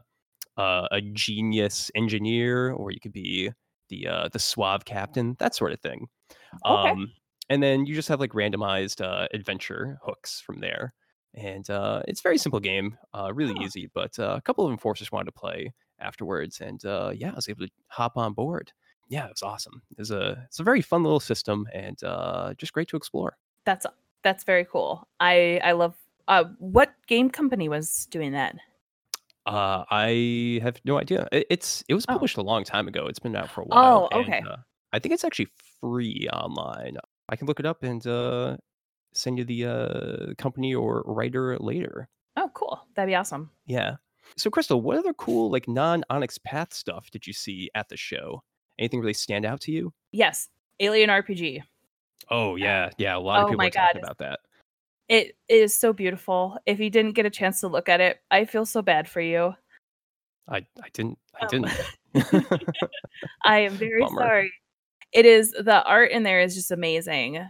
uh, 0.57 0.89
a 0.91 1.01
genius 1.01 1.91
engineer, 1.95 2.73
or 2.73 2.91
you 2.91 3.01
could 3.01 3.13
be 3.13 3.53
the 3.91 4.07
uh, 4.07 4.29
the 4.33 4.39
suave 4.39 4.85
captain, 4.85 5.37
that 5.39 5.55
sort 5.55 5.73
of 5.73 5.81
thing. 5.81 6.07
Okay. 6.65 6.91
Um, 6.91 7.13
and 7.51 7.63
then 7.63 7.85
you 7.85 7.95
just 7.95 8.09
have 8.09 8.21
like 8.21 8.33
randomized 8.33 9.05
uh, 9.05 9.29
adventure 9.35 9.99
hooks 10.03 10.41
from 10.41 10.61
there. 10.61 10.95
And 11.35 11.69
uh, 11.69 12.03
it's 12.09 12.21
a 12.21 12.23
very 12.23 12.39
simple 12.39 12.61
game, 12.61 12.97
uh, 13.15 13.33
really 13.33 13.55
easy. 13.63 13.91
But 13.95 14.19
uh, 14.19 14.35
a 14.37 14.41
couple 14.41 14.65
of 14.65 14.73
enforcers 14.73 15.13
wanted 15.13 15.27
to 15.27 15.33
play 15.33 15.73
afterwards, 16.01 16.61
and 16.61 16.85
uh, 16.85 17.13
yeah, 17.15 17.31
I 17.31 17.35
was 17.35 17.49
able 17.49 17.67
to 17.67 17.73
hop 17.89 18.17
on 18.17 18.33
board. 18.33 18.73
Yeah, 19.09 19.27
it 19.27 19.31
was 19.31 19.43
awesome. 19.43 19.83
It's 19.99 20.11
a 20.11 20.43
it's 20.47 20.61
a 20.61 20.65
very 20.65 20.83
fun 20.83 21.03
little 21.03 21.21
system, 21.21 21.69
and 21.73 22.03
uh, 22.03 22.55
just 22.55 22.73
great 22.73 22.89
to 22.89 22.97
explore. 22.97 23.37
That's 23.65 23.87
that's 24.23 24.45
very 24.45 24.65
cool. 24.65 25.07
I 25.21 25.61
I 25.63 25.73
love 25.73 25.95
uh 26.29 26.45
what 26.59 26.95
game 27.07 27.31
company 27.31 27.69
was 27.69 28.07
doing 28.07 28.33
that? 28.33 28.57
Uh, 29.47 29.85
I 29.91 30.61
have 30.63 30.81
no 30.85 30.99
idea. 30.99 31.27
It, 31.33 31.47
it's 31.51 31.83
it 31.89 31.95
was 31.95 32.05
Oh. 32.09 32.13
published 32.13 32.37
a 32.37 32.43
long 32.43 32.65
time 32.65 32.87
ago. 32.89 33.07
It's 33.07 33.19
been 33.19 33.35
out 33.37 33.51
for 33.51 33.63
a 33.63 33.65
while, 33.65 34.09
Oh, 34.13 34.19
and 34.19 34.29
okay. 34.29 34.43
uh, 34.49 34.57
I 34.93 34.99
think 34.99 35.15
it's 35.15 35.25
actually 35.25 35.49
free 35.81 36.29
online. 36.33 36.97
I 37.29 37.37
can 37.37 37.47
look 37.47 37.61
it 37.61 37.67
up 37.67 37.83
and 37.83 38.05
uh, 38.07 38.57
send 39.15 39.39
you 39.39 39.45
the 39.45 39.65
uh, 39.67 40.35
company 40.37 40.75
or 40.75 41.03
writer 41.07 41.57
later. 41.59 42.09
Oh, 42.37 42.51
cool. 42.55 42.81
That'd 42.95 43.09
be 43.11 43.15
awesome. 43.15 43.51
Yeah. 43.67 43.97
So, 44.37 44.51
Crystal, 44.51 44.81
what 44.81 44.99
other 44.99 45.15
cool 45.15 45.51
like 45.51 45.67
non 45.69 46.05
Onyx 46.11 46.39
Path 46.39 46.73
stuff 46.75 47.11
did 47.11 47.27
you 47.27 47.33
see 47.33 47.71
at 47.75 47.89
the 47.89 47.97
show? 47.97 48.43
Anything 48.79 49.01
really 49.01 49.15
stand 49.15 49.45
out 49.45 49.61
to 49.63 49.73
you? 49.73 49.93
Yes. 50.13 50.49
Alien 50.81 51.11
RPG. 51.11 51.63
Oh 52.31 52.57
yeah, 52.57 52.91
yeah. 52.99 53.17
A 53.17 53.19
lot 53.19 53.41
of 53.41 53.45
Oh 53.45 53.49
people 53.49 53.59
my 53.59 53.67
are 53.67 53.71
talking 53.71 54.01
god. 54.01 54.05
about 54.05 54.19
that. 54.19 54.41
It 55.11 55.37
is 55.49 55.75
so 55.75 55.93
beautiful. 55.93 56.57
If 56.67 56.79
you 56.79 56.89
didn't 56.89 57.13
get 57.15 57.27
a 57.27 57.31
chance 57.31 57.59
to 57.61 57.69
look 57.69 57.89
at 57.89 58.01
it, 58.01 58.21
I 58.31 58.45
feel 58.45 58.65
so 58.65 58.81
bad 58.81 59.09
for 59.09 59.21
you. 59.21 59.55
I 60.49 60.59
I 60.83 60.89
didn't 60.93 61.19
I 61.35 61.47
Um, 61.47 61.49
didn't. 62.15 62.49
I 63.45 63.59
am 63.59 63.73
very 63.77 64.01
Bummer. 64.01 64.21
sorry. 64.23 64.53
It 65.13 65.27
is 65.27 65.51
the 65.51 65.83
art 65.85 66.13
in 66.13 66.23
there 66.23 66.41
is 66.41 66.55
just 66.55 66.71
amazing. 66.71 67.45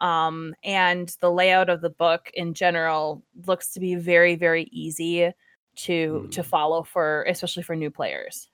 Um 0.00 0.54
and 0.62 1.12
the 1.20 1.30
layout 1.32 1.70
of 1.70 1.80
the 1.80 1.90
book 1.90 2.30
in 2.34 2.54
general 2.54 3.24
looks 3.46 3.72
to 3.72 3.80
be 3.80 3.96
very 3.96 4.36
very 4.36 4.68
easy 4.70 5.32
to 5.78 6.28
to 6.30 6.42
Mm. 6.42 6.46
follow 6.46 6.84
for 6.84 7.24
especially 7.24 7.64
for 7.64 7.74
new 7.74 7.90
players. 7.90 8.48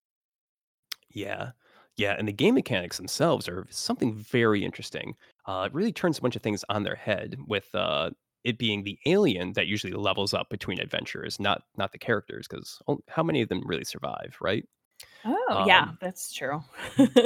Yeah. 1.11 1.51
Yeah, 1.97 2.15
and 2.19 2.27
the 2.27 2.33
game 2.33 2.55
mechanics 2.55 2.97
themselves 2.97 3.49
are 3.49 3.67
something 3.71 4.15
very 4.15 4.65
interesting. 4.65 5.15
Uh, 5.47 5.65
it 5.67 5.75
really 5.75 5.93
turns 5.93 6.19
a 6.19 6.23
bunch 6.23 6.37
of 6.37 6.43
things 6.43 6.65
on 6.69 6.85
their 6.85 6.95
head 6.97 7.37
with 7.47 7.75
uh, 7.75 8.11
it 8.45 8.59
being 8.59 8.83
the 8.83 8.99
alien 9.07 9.53
that 9.55 9.67
usually 9.67 9.93
levels 9.93 10.33
up 10.35 10.49
between 10.49 10.81
adventures, 10.81 11.39
not 11.39 11.65
not 11.77 11.93
the 11.93 11.99
characters, 11.99 12.49
because 12.49 12.81
how 13.09 13.23
many 13.23 13.43
of 13.43 13.49
them 13.49 13.63
really 13.67 13.85
survive, 13.85 14.37
right? 14.41 14.67
Oh, 15.25 15.57
yeah, 15.65 15.87
Um, 15.87 15.99
that's 16.01 16.33
true. 16.33 16.61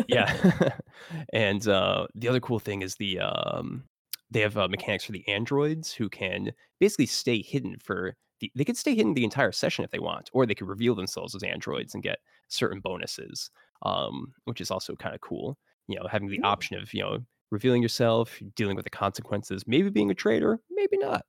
yeah, 0.07 0.33
and 1.33 1.67
uh, 1.67 2.07
the 2.15 2.29
other 2.29 2.41
cool 2.41 2.59
thing 2.61 2.83
is 2.83 2.97
the 2.97 3.21
um, 3.21 3.85
they 4.31 4.41
have 4.41 4.57
uh, 4.57 4.69
mechanics 4.69 5.05
for 5.05 5.13
the 5.13 5.27
androids 5.29 5.93
who 5.93 6.09
can 6.09 6.53
basically 6.81 7.07
stay 7.07 7.43
hidden 7.43 7.77
for 7.79 8.17
the, 8.41 8.53
they 8.55 8.65
could 8.65 8.77
stay 8.77 8.95
hidden 8.95 9.15
the 9.15 9.25
entire 9.25 9.53
session 9.53 9.85
if 9.85 9.91
they 9.91 9.99
want, 9.99 10.31
or 10.33 10.47
they 10.47 10.55
could 10.55 10.69
reveal 10.69 10.95
themselves 10.95 11.35
as 11.35 11.43
androids 11.43 11.95
and 11.95 12.03
get 12.03 12.19
certain 12.49 12.81
bonuses, 12.81 13.51
um, 13.83 14.33
which 14.45 14.61
is 14.61 14.71
also 14.71 14.95
kind 14.97 15.15
of 15.15 15.21
cool. 15.21 15.57
You 15.89 15.97
know, 15.97 16.07
having 16.11 16.29
the 16.29 16.41
option 16.43 16.79
of 16.79 16.93
you 16.93 17.03
know 17.03 17.19
revealing 17.51 17.83
yourself, 17.83 18.39
dealing 18.57 18.77
with 18.77 18.85
the 18.85 18.91
consequences, 18.91 19.63
maybe 19.67 19.89
being 19.89 20.11
a 20.11 20.15
traitor, 20.15 20.61
maybe 20.71 20.99
not, 20.99 21.25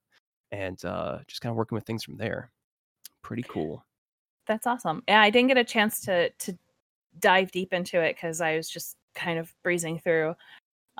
and 0.51 0.83
uh, 0.85 1.19
just 1.27 1.41
kind 1.41 1.51
of 1.51 1.57
working 1.57 1.75
with 1.75 1.85
things 1.85 2.03
from 2.03 2.17
there. 2.17 2.51
Pretty 3.21 3.43
cool. 3.43 3.83
that's 4.47 4.67
awesome. 4.67 5.03
Yeah, 5.07 5.21
I 5.21 5.29
didn't 5.29 5.49
get 5.49 5.57
a 5.57 5.63
chance 5.63 6.01
to 6.01 6.29
to 6.29 6.57
dive 7.19 7.51
deep 7.51 7.73
into 7.73 8.01
it 8.01 8.15
because 8.15 8.41
I 8.41 8.55
was 8.55 8.69
just 8.69 8.97
kind 9.15 9.39
of 9.39 9.53
breezing 9.63 9.99
through, 9.99 10.35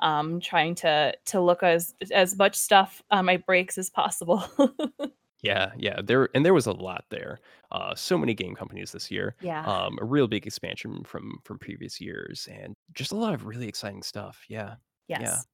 um, 0.00 0.40
trying 0.40 0.74
to 0.76 1.14
to 1.26 1.40
look 1.40 1.62
as 1.62 1.94
as 2.12 2.36
much 2.36 2.54
stuff 2.56 3.02
on 3.10 3.24
my 3.24 3.38
breaks 3.38 3.78
as 3.78 3.90
possible. 3.90 4.44
Yeah, 5.42 5.70
yeah, 5.76 6.00
there 6.02 6.28
and 6.34 6.44
there 6.44 6.54
was 6.54 6.66
a 6.66 6.72
lot 6.72 7.04
there. 7.10 7.38
Uh, 7.70 7.94
so 7.94 8.18
many 8.18 8.34
game 8.34 8.54
companies 8.56 8.90
this 8.92 9.10
year. 9.10 9.36
Yeah. 9.40 9.64
Um, 9.66 9.98
a 10.00 10.04
real 10.04 10.26
big 10.26 10.46
expansion 10.46 11.04
from 11.04 11.38
from 11.44 11.58
previous 11.58 12.00
years, 12.00 12.48
and 12.50 12.74
just 12.92 13.12
a 13.12 13.16
lot 13.16 13.34
of 13.34 13.46
really 13.46 13.68
exciting 13.68 14.02
stuff. 14.02 14.44
Yeah, 14.48 14.74
yeah. 15.06 15.20
Yes. 15.20 15.46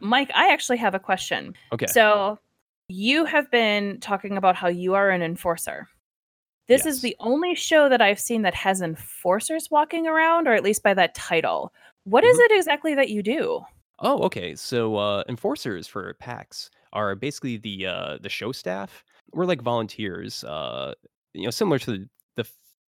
Mike, 0.00 0.30
I 0.34 0.52
actually 0.52 0.78
have 0.78 0.94
a 0.94 0.98
question. 0.98 1.54
Okay. 1.72 1.86
So, 1.86 2.38
you 2.88 3.24
have 3.24 3.50
been 3.50 3.98
talking 4.00 4.36
about 4.36 4.56
how 4.56 4.68
you 4.68 4.94
are 4.94 5.08
an 5.10 5.22
enforcer. 5.22 5.88
This 6.66 6.84
is 6.86 7.00
the 7.02 7.16
only 7.20 7.54
show 7.54 7.88
that 7.88 8.02
I've 8.02 8.20
seen 8.20 8.42
that 8.42 8.54
has 8.54 8.80
enforcers 8.82 9.70
walking 9.70 10.06
around, 10.06 10.48
or 10.48 10.52
at 10.54 10.62
least 10.64 10.82
by 10.82 10.94
that 10.94 11.14
title. 11.14 11.72
What 12.04 12.24
is 12.24 12.36
Mhm. 12.38 12.44
it 12.44 12.52
exactly 12.56 12.94
that 12.94 13.10
you 13.10 13.22
do? 13.22 13.64
Oh, 14.00 14.22
okay. 14.24 14.54
So 14.54 14.96
uh, 14.96 15.24
enforcers 15.28 15.86
for 15.86 16.12
PAX 16.14 16.70
are 16.92 17.14
basically 17.14 17.56
the 17.58 17.86
uh, 17.86 18.18
the 18.20 18.28
show 18.28 18.52
staff. 18.52 19.04
We're 19.34 19.46
like 19.46 19.62
volunteers. 19.62 20.44
Uh, 20.44 20.94
you 21.32 21.44
know, 21.44 21.50
similar 21.50 21.78
to 21.80 21.90
the, 21.90 22.08
the 22.36 22.48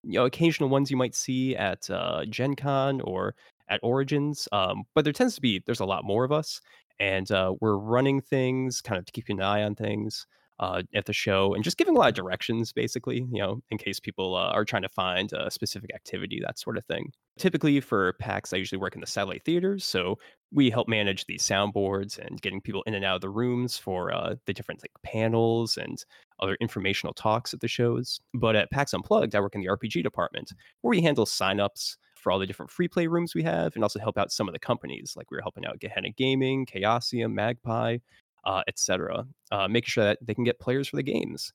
you 0.04 0.20
know 0.20 0.26
occasional 0.26 0.70
ones 0.70 0.92
you 0.92 0.98
might 0.98 1.16
see 1.16 1.56
at 1.56 1.90
uh, 1.90 2.26
Gen 2.26 2.56
Con 2.56 3.02
or 3.02 3.36
at 3.70 3.80
Origins. 3.84 4.48
Um, 4.52 4.84
but 4.94 5.04
there 5.04 5.14
tends 5.14 5.36
to 5.36 5.42
be 5.42 5.64
there's 5.66 5.80
a 5.80 5.86
lot 5.86 6.04
more 6.04 6.24
of 6.24 6.32
us, 6.32 6.62
and 7.00 7.30
uh, 7.32 7.54
we're 7.62 7.78
running 7.78 8.22
things, 8.22 8.82
kind 8.82 9.00
of 9.00 9.06
to 9.06 9.12
keeping 9.12 9.40
an 9.40 9.46
eye 9.46 9.64
on 9.64 9.76
things 9.76 10.28
uh, 10.60 10.84
at 10.94 11.06
the 11.06 11.14
show, 11.14 11.54
and 11.54 11.64
just 11.64 11.78
giving 11.78 11.96
a 11.96 12.00
lot 12.00 12.10
of 12.10 12.16
directions, 12.16 12.72
basically. 12.72 13.26
You 13.32 13.42
know, 13.42 13.62
in 13.72 13.78
case 13.78 14.00
people 14.00 14.36
uh, 14.36 14.52
are 14.52 14.66
trying 14.66 14.84
to 14.84 14.90
find 14.90 15.32
a 15.34 15.50
specific 15.50 15.94
activity, 15.94 16.42
that 16.46 16.60
sort 16.60 16.78
of 16.78 16.86
thing. 16.86 17.12
Typically 17.38 17.80
for 17.82 18.14
PAX, 18.14 18.54
I 18.54 18.58
usually 18.58 18.80
work 18.80 18.96
in 18.96 19.02
the 19.02 19.08
satellite 19.08 19.44
theaters, 19.44 19.84
so 19.84 20.18
we 20.56 20.70
help 20.70 20.88
manage 20.88 21.26
the 21.26 21.36
soundboards 21.36 22.18
and 22.18 22.42
getting 22.42 22.62
people 22.62 22.82
in 22.84 22.94
and 22.94 23.04
out 23.04 23.16
of 23.16 23.22
the 23.22 23.30
rooms 23.30 23.78
for 23.78 24.14
uh, 24.14 24.36
the 24.46 24.54
different 24.54 24.82
like 24.82 24.92
panels 25.04 25.76
and 25.76 26.06
other 26.40 26.56
informational 26.62 27.14
talks 27.14 27.54
at 27.54 27.60
the 27.60 27.68
shows. 27.68 28.22
But 28.34 28.56
at 28.56 28.72
PAX 28.72 28.94
Unplugged, 28.94 29.36
I 29.36 29.42
work 29.42 29.54
in 29.54 29.62
the 29.62 29.68
RPG 29.68 30.02
department 30.02 30.54
where 30.80 30.92
we 30.92 31.02
handle 31.02 31.26
signups 31.26 31.98
for 32.16 32.32
all 32.32 32.40
the 32.40 32.48
different 32.48 32.72
free 32.72 32.88
play 32.88 33.06
rooms 33.06 33.36
we 33.36 33.44
have 33.44 33.76
and 33.76 33.84
also 33.84 34.00
help 34.00 34.18
out 34.18 34.32
some 34.32 34.48
of 34.48 34.54
the 34.54 34.60
companies. 34.60 35.14
Like 35.18 35.30
we 35.30 35.38
are 35.38 35.42
helping 35.42 35.66
out 35.66 35.80
Gehenna 35.80 36.12
Gaming, 36.12 36.66
Chaosium, 36.66 37.34
Magpie, 37.34 37.98
uh, 38.46 38.64
etc. 38.70 39.28
Uh, 39.52 39.68
making 39.68 39.90
sure 39.90 40.06
that 40.06 40.20
they 40.22 40.34
can 40.34 40.46
get 40.46 40.60
players 40.60 40.88
for 40.88 40.96
the 40.96 41.04
games. 41.04 41.52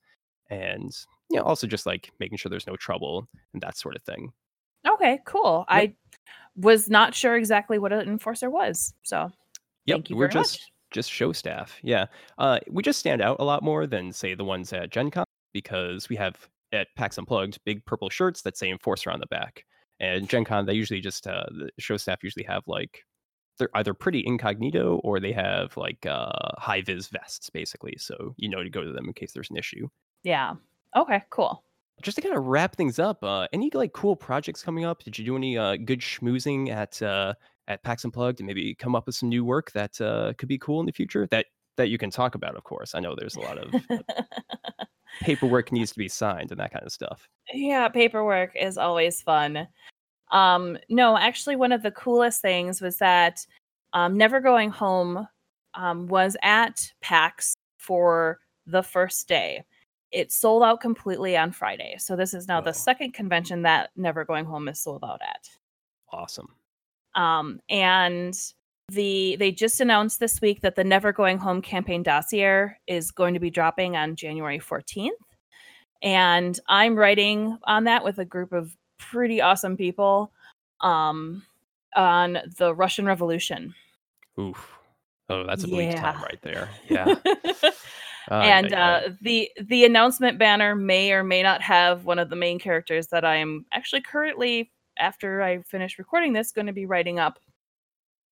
And 0.50 0.94
you 1.30 1.38
know, 1.38 1.44
also 1.44 1.66
just 1.66 1.86
like 1.86 2.10
making 2.20 2.36
sure 2.36 2.50
there's 2.50 2.66
no 2.66 2.76
trouble 2.76 3.26
and 3.54 3.62
that 3.62 3.78
sort 3.78 3.96
of 3.96 4.02
thing. 4.02 4.30
Okay, 4.86 5.20
cool. 5.24 5.64
Yep. 5.70 5.78
I 5.78 5.94
was 6.56 6.88
not 6.90 7.14
sure 7.14 7.36
exactly 7.36 7.78
what 7.78 7.92
an 7.92 8.08
enforcer 8.08 8.50
was. 8.50 8.92
So, 9.02 9.30
Yep, 9.86 9.96
thank 9.96 10.10
you 10.10 10.16
we're 10.16 10.28
just 10.28 10.54
much. 10.54 10.72
just 10.90 11.10
show 11.10 11.32
staff. 11.32 11.78
Yeah, 11.82 12.06
uh, 12.38 12.58
we 12.70 12.82
just 12.82 12.98
stand 13.00 13.22
out 13.22 13.36
a 13.40 13.44
lot 13.44 13.62
more 13.62 13.86
than 13.86 14.12
say 14.12 14.34
the 14.34 14.44
ones 14.44 14.72
at 14.72 14.90
Gen 14.90 15.10
Con 15.10 15.24
because 15.52 16.08
we 16.08 16.16
have 16.16 16.48
at 16.72 16.88
PAX 16.96 17.18
Unplugged 17.18 17.58
big 17.64 17.84
purple 17.84 18.10
shirts 18.10 18.42
that 18.42 18.56
say 18.56 18.70
Enforcer 18.70 19.10
on 19.10 19.20
the 19.20 19.26
back. 19.26 19.64
And 19.98 20.28
Gen 20.28 20.44
Con, 20.44 20.66
they 20.66 20.74
usually 20.74 21.00
just 21.00 21.26
uh, 21.26 21.44
the 21.50 21.70
show 21.78 21.96
staff 21.96 22.22
usually 22.22 22.44
have 22.44 22.62
like 22.66 23.04
they're 23.58 23.68
either 23.74 23.92
pretty 23.92 24.22
incognito 24.26 25.00
or 25.04 25.20
they 25.20 25.32
have 25.32 25.76
like 25.76 26.06
uh, 26.06 26.30
high 26.58 26.80
vis 26.80 27.08
vests 27.08 27.50
basically, 27.50 27.94
so 27.98 28.34
you 28.36 28.48
know 28.48 28.62
to 28.62 28.70
go 28.70 28.82
to 28.82 28.92
them 28.92 29.06
in 29.06 29.12
case 29.12 29.32
there's 29.32 29.50
an 29.50 29.56
issue. 29.56 29.88
Yeah. 30.22 30.54
Okay, 30.96 31.22
cool. 31.30 31.62
Just 32.02 32.16
to 32.16 32.22
kind 32.22 32.36
of 32.36 32.46
wrap 32.46 32.76
things 32.76 32.98
up, 32.98 33.22
uh, 33.22 33.46
any 33.52 33.70
like 33.74 33.92
cool 33.92 34.16
projects 34.16 34.62
coming 34.62 34.84
up? 34.84 35.02
Did 35.02 35.18
you 35.18 35.24
do 35.24 35.36
any 35.36 35.58
uh, 35.58 35.76
good 35.76 36.00
schmoozing 36.00 36.70
at 36.70 37.00
uh, 37.02 37.34
at 37.68 37.82
PAX 37.82 38.04
Unplugged 38.04 38.40
and 38.40 38.46
maybe 38.46 38.74
come 38.74 38.94
up 38.94 39.06
with 39.06 39.14
some 39.14 39.28
new 39.28 39.44
work 39.44 39.70
that 39.72 40.00
uh, 40.00 40.32
could 40.38 40.48
be 40.48 40.58
cool 40.58 40.80
in 40.80 40.86
the 40.86 40.92
future 40.92 41.26
that 41.30 41.46
that 41.76 41.88
you 41.88 41.98
can 41.98 42.10
talk 42.10 42.34
about? 42.34 42.56
Of 42.56 42.64
course, 42.64 42.94
I 42.94 43.00
know 43.00 43.14
there's 43.14 43.36
a 43.36 43.40
lot 43.40 43.58
of 43.58 43.74
uh, 43.90 43.98
paperwork 45.20 45.72
needs 45.72 45.92
to 45.92 45.98
be 45.98 46.08
signed 46.08 46.50
and 46.50 46.60
that 46.60 46.72
kind 46.72 46.84
of 46.84 46.92
stuff. 46.92 47.28
yeah, 47.52 47.88
paperwork 47.88 48.56
is 48.56 48.78
always 48.78 49.22
fun. 49.22 49.68
Um, 50.30 50.78
no, 50.88 51.16
actually, 51.16 51.56
one 51.56 51.72
of 51.72 51.82
the 51.82 51.90
coolest 51.90 52.40
things 52.40 52.80
was 52.80 52.98
that 52.98 53.44
um, 53.92 54.16
Never 54.16 54.40
Going 54.40 54.70
Home 54.70 55.26
um, 55.74 56.06
was 56.06 56.36
at 56.42 56.92
PAX 57.02 57.54
for 57.78 58.38
the 58.66 58.82
first 58.82 59.26
day. 59.28 59.64
It 60.12 60.32
sold 60.32 60.62
out 60.62 60.80
completely 60.80 61.36
on 61.36 61.52
Friday. 61.52 61.96
So, 61.98 62.16
this 62.16 62.34
is 62.34 62.48
now 62.48 62.60
the 62.60 62.72
second 62.72 63.14
convention 63.14 63.62
that 63.62 63.90
Never 63.96 64.24
Going 64.24 64.44
Home 64.44 64.68
is 64.68 64.80
sold 64.80 65.04
out 65.04 65.20
at. 65.22 65.48
awesome! 66.12 66.54
Um, 67.14 67.60
and 67.68 68.34
the 68.90 69.36
they 69.36 69.52
just 69.52 69.80
announced 69.80 70.20
this 70.20 70.40
week 70.40 70.60
that 70.62 70.74
the 70.74 70.84
Never 70.84 71.12
Going 71.12 71.38
Home 71.38 71.62
campaign 71.62 72.02
dossier 72.02 72.76
is 72.86 73.10
going 73.10 73.34
to 73.34 73.40
be 73.40 73.50
dropping 73.50 73.96
on 73.96 74.16
January 74.16 74.58
14th. 74.58 75.10
And 76.02 76.58
I'm 76.68 76.96
writing 76.96 77.58
on 77.64 77.84
that 77.84 78.04
with 78.04 78.18
a 78.18 78.24
group 78.24 78.52
of 78.52 78.74
pretty 78.98 79.40
awesome 79.40 79.76
people 79.76 80.32
um, 80.80 81.42
on 81.94 82.38
the 82.58 82.74
Russian 82.74 83.06
Revolution. 83.06 83.74
Oof. 84.38 84.72
Oh, 85.28 85.44
that's 85.46 85.64
a 85.64 85.68
bleak 85.68 85.94
time 85.94 86.20
right 86.22 86.40
there. 86.42 86.68
Yeah. 86.88 87.14
Ay, 88.30 88.46
and 88.46 88.72
uh, 88.72 89.00
the 89.20 89.50
the 89.60 89.84
announcement 89.84 90.38
banner 90.38 90.74
may 90.74 91.12
or 91.12 91.24
may 91.24 91.42
not 91.42 91.62
have 91.62 92.04
one 92.04 92.18
of 92.18 92.30
the 92.30 92.36
main 92.36 92.58
characters 92.58 93.08
that 93.08 93.24
I 93.24 93.36
am 93.36 93.66
actually 93.72 94.02
currently, 94.02 94.70
after 94.98 95.42
I 95.42 95.62
finish 95.62 95.98
recording 95.98 96.32
this, 96.32 96.52
going 96.52 96.68
to 96.68 96.72
be 96.72 96.86
writing 96.86 97.18
up. 97.18 97.38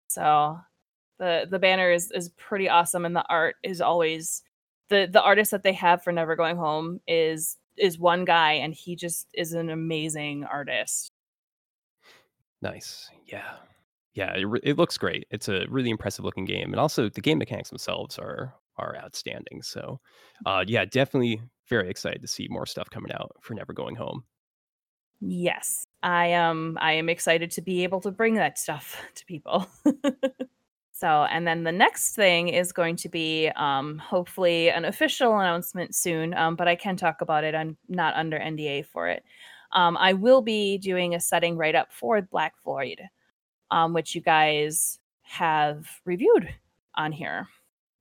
So 0.09 0.59
the 1.19 1.47
the 1.51 1.59
banner 1.59 1.91
is 1.91 2.13
is 2.13 2.31
pretty 2.31 2.69
awesome, 2.69 3.05
and 3.05 3.17
the 3.17 3.27
art 3.29 3.57
is 3.63 3.81
always 3.81 4.43
the 4.89 5.09
the 5.11 5.23
artist 5.23 5.51
that 5.51 5.65
they 5.65 5.73
have 5.73 6.03
for 6.03 6.13
Never 6.13 6.37
Going 6.37 6.57
Home 6.57 7.01
is 7.09 7.57
is 7.77 7.99
one 7.99 8.25
guy, 8.25 8.53
and 8.53 8.75
he 8.75 8.97
just 8.97 9.27
is 9.35 9.53
an 9.53 9.71
amazing 9.71 10.45
artist. 10.45 11.11
Nice. 12.63 13.11
Yeah. 13.27 13.57
Yeah, 14.15 14.35
it, 14.37 14.45
re- 14.45 14.61
it 14.65 14.77
looks 14.77 14.99
great. 14.99 15.27
It's 15.31 15.49
a 15.49 15.67
really 15.69 15.91
impressive 15.91 16.25
looking 16.25 16.45
game, 16.45 16.73
and 16.73 16.81
also 16.81 17.09
the 17.09 17.21
game 17.21 17.39
mechanics 17.39 17.69
themselves 17.69 18.19
are 18.19 18.53
are 18.79 18.97
outstanding. 18.97 19.63
So, 19.63 20.01
uh, 20.47 20.65
yeah, 20.67 20.85
definitely 20.85 21.41
very 21.69 21.91
excited 21.91 22.23
to 22.23 22.29
see 22.29 22.47
more 22.49 22.67
stuff 22.67 22.89
coming 22.91 23.13
out 23.13 23.33
for 23.41 23.55
Never 23.55 23.73
Going 23.73 23.97
Home. 23.97 24.25
Yes, 25.21 25.87
I 26.03 26.27
am. 26.29 26.79
I 26.81 26.93
am 26.93 27.09
excited 27.09 27.51
to 27.53 27.63
be 27.63 27.83
able 27.83 28.01
to 28.03 28.11
bring 28.11 28.35
that 28.35 28.59
stuff 28.59 29.03
to 29.15 29.25
people. 29.27 29.69
So, 30.99 31.29
and 31.31 31.47
then 31.47 31.63
the 31.63 31.71
next 31.71 32.17
thing 32.17 32.49
is 32.49 32.73
going 32.73 32.97
to 32.97 33.09
be 33.09 33.51
um, 33.55 33.99
hopefully 33.99 34.69
an 34.69 34.85
official 34.85 35.39
announcement 35.39 35.95
soon, 35.95 36.35
um, 36.35 36.57
but 36.57 36.67
I 36.67 36.75
can 36.75 36.97
talk 36.97 37.21
about 37.21 37.45
it. 37.45 37.55
I'm 37.55 37.77
not 37.89 38.17
under 38.17 38.37
NDA 38.37 38.85
for 38.87 39.07
it. 39.07 39.23
Um, 39.71 39.97
I 39.97 40.15
will 40.15 40.43
be 40.43 40.77
doing 40.77 41.15
a 41.15 41.21
setting 41.21 41.57
right 41.57 41.77
up 41.77 41.93
for 41.93 42.21
Black 42.21 42.55
Void, 42.65 43.01
um, 43.71 43.93
which 43.93 44.17
you 44.17 44.21
guys 44.21 44.99
have 45.23 45.87
reviewed 46.05 46.53
on 46.97 47.13
here. 47.13 47.47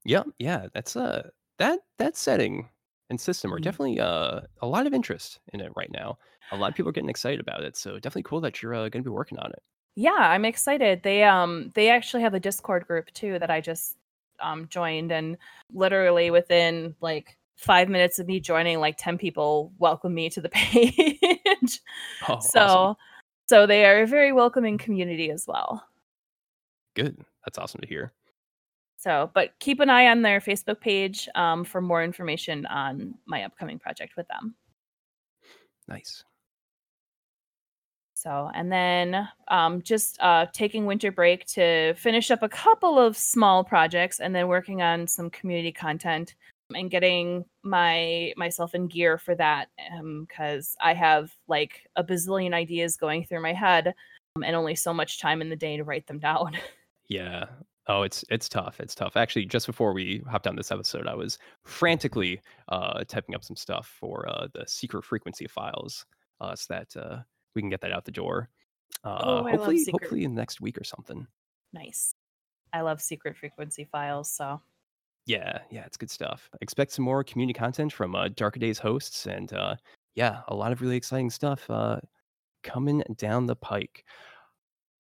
Yeah, 0.08 0.24
yeah, 0.40 0.68
that's 0.74 0.96
uh 0.96 1.30
that 1.60 1.80
that 2.00 2.18
setting 2.18 2.70
and 3.10 3.20
system 3.22 3.54
are 3.54 3.60
Mhm. 3.60 3.64
definitely 3.64 4.00
uh 4.00 4.42
a 4.62 4.68
lot 4.68 4.88
of 4.88 4.94
interest 4.94 5.40
in 5.54 5.60
it 5.62 5.72
right 5.76 5.92
now. 5.92 6.18
A 6.52 6.58
lot 6.58 6.70
of 6.70 6.76
people 6.76 6.90
are 6.90 6.94
getting 6.94 7.10
excited 7.10 7.40
about 7.42 7.64
it, 7.64 7.76
so 7.78 7.96
definitely 8.00 8.24
cool 8.24 8.42
that 8.42 8.62
you're 8.64 8.74
uh, 8.74 8.90
going 8.90 9.04
to 9.04 9.10
be 9.10 9.14
working 9.14 9.38
on 9.40 9.52
it. 9.52 9.62
Yeah, 9.96 10.12
I'm 10.14 10.46
excited. 10.46 11.02
They 11.04 11.24
um 11.24 11.72
they 11.76 11.90
actually 11.90 12.24
have 12.24 12.34
a 12.34 12.40
Discord 12.40 12.86
group 12.88 13.12
too 13.14 13.40
that 13.40 13.50
I 13.50 13.62
just 13.62 13.98
um 14.40 14.68
joined 14.70 15.12
and 15.12 15.38
literally 15.74 16.30
within 16.32 16.96
like 17.02 17.38
5 17.58 17.90
minutes 17.90 18.20
of 18.20 18.28
me 18.28 18.40
joining 18.40 18.80
like 18.80 18.96
10 18.98 19.18
people 19.18 19.74
welcome 19.80 20.14
me 20.14 20.30
to 20.30 20.42
the 20.42 20.50
page. 20.54 21.82
Oh, 22.22 22.52
awesome. 22.52 22.52
so 22.52 22.98
so 23.48 23.66
they 23.68 23.86
are 23.86 24.04
a 24.04 24.08
very 24.08 24.34
welcoming 24.34 24.78
community 24.78 25.32
as 25.32 25.46
well. 25.48 25.84
Good. 26.96 27.24
That's 27.46 27.58
awesome 27.58 27.82
to 27.82 27.88
hear. 27.88 28.12
So, 28.98 29.30
but 29.34 29.52
keep 29.60 29.80
an 29.80 29.90
eye 29.90 30.08
on 30.08 30.24
their 30.24 30.42
Facebook 30.42 30.82
page 30.82 31.30
um, 31.36 31.64
for 31.64 31.82
more 31.82 32.04
information 32.04 32.66
on 32.66 33.14
my 33.26 33.44
upcoming 33.44 33.78
project 33.78 34.18
with 34.18 34.28
them. 34.28 34.56
Nice. 35.88 36.24
So, 38.16 38.50
and 38.56 38.72
then 38.72 39.30
um, 39.50 39.84
just 39.84 40.18
uh, 40.20 40.48
taking 40.52 40.88
winter 40.88 41.12
break 41.12 41.46
to 41.48 41.94
finish 41.94 42.32
up 42.32 42.42
a 42.42 42.50
couple 42.50 42.98
of 42.98 43.16
small 43.16 43.64
projects, 43.64 44.20
and 44.20 44.36
then 44.36 44.48
working 44.48 44.82
on 44.82 45.06
some 45.06 45.30
community 45.30 45.72
content 45.72 46.34
and 46.76 46.90
getting 46.90 47.46
my 47.64 48.34
myself 48.36 48.74
in 48.74 48.88
gear 48.88 49.18
for 49.20 49.36
that 49.36 49.70
because 50.22 50.76
um, 50.82 50.88
I 50.88 50.94
have 50.96 51.32
like 51.48 51.88
a 51.96 52.04
bazillion 52.04 52.54
ideas 52.54 52.98
going 52.98 53.24
through 53.24 53.42
my 53.42 53.54
head 53.54 53.94
um, 54.36 54.44
and 54.44 54.56
only 54.56 54.76
so 54.76 54.94
much 54.94 55.20
time 55.22 55.42
in 55.42 55.50
the 55.50 55.56
day 55.56 55.78
to 55.78 55.84
write 55.84 56.08
them 56.08 56.20
down. 56.20 56.58
Yeah. 57.10 57.46
Oh, 57.90 58.02
it's 58.04 58.26
it's 58.30 58.50
tough. 58.50 58.80
It's 58.80 58.94
tough. 58.96 59.16
Actually, 59.16 59.46
just 59.46 59.66
before 59.66 59.94
we 59.94 60.22
hopped 60.30 60.46
on 60.48 60.56
this 60.56 60.72
episode, 60.72 61.08
I 61.08 61.16
was 61.16 61.38
frantically 61.64 62.42
uh, 62.68 63.04
typing 63.08 63.34
up 63.36 63.44
some 63.44 63.56
stuff 63.56 63.88
for 64.00 64.28
uh, 64.28 64.48
the 64.54 64.66
secret 64.68 65.06
frequency 65.06 65.48
files, 65.48 66.06
uh, 66.42 66.56
so 66.56 66.74
that 66.74 66.98
uh, 66.98 67.20
we 67.56 67.62
can 67.62 67.70
get 67.70 67.80
that 67.82 67.94
out 67.94 68.04
the 68.06 68.12
door. 68.12 68.50
Uh, 69.04 69.20
Oh, 69.22 69.38
I 69.38 69.42
love 69.42 69.52
hopefully, 69.52 69.78
secret- 69.80 70.02
hopefully 70.04 70.24
in 70.26 70.36
the 70.36 70.42
next 70.42 70.60
week 70.60 70.78
or 70.78 70.84
something. 70.84 71.26
Nice. 71.74 72.14
I 72.74 72.82
love 72.82 73.02
secret 73.02 73.38
frequency 73.38 73.86
files, 73.86 74.30
so 74.30 74.62
Yeah, 75.26 75.60
yeah, 75.72 75.86
it's 75.86 75.96
good 75.98 76.12
stuff. 76.12 76.50
Expect 76.62 76.92
some 76.92 77.06
more 77.06 77.24
community 77.24 77.58
content 77.58 77.94
from 77.94 78.16
uh, 78.16 78.28
Darker 78.30 78.60
Days 78.60 78.80
hosts, 78.80 79.28
and 79.28 79.54
uh, 79.54 79.76
yeah, 80.16 80.42
a 80.50 80.56
lot 80.56 80.72
of 80.74 80.82
really 80.82 80.98
exciting 80.98 81.30
stuff 81.30 81.70
uh, 81.70 82.00
coming 82.64 83.02
down 83.16 83.46
the 83.46 83.56
pike. 83.56 84.04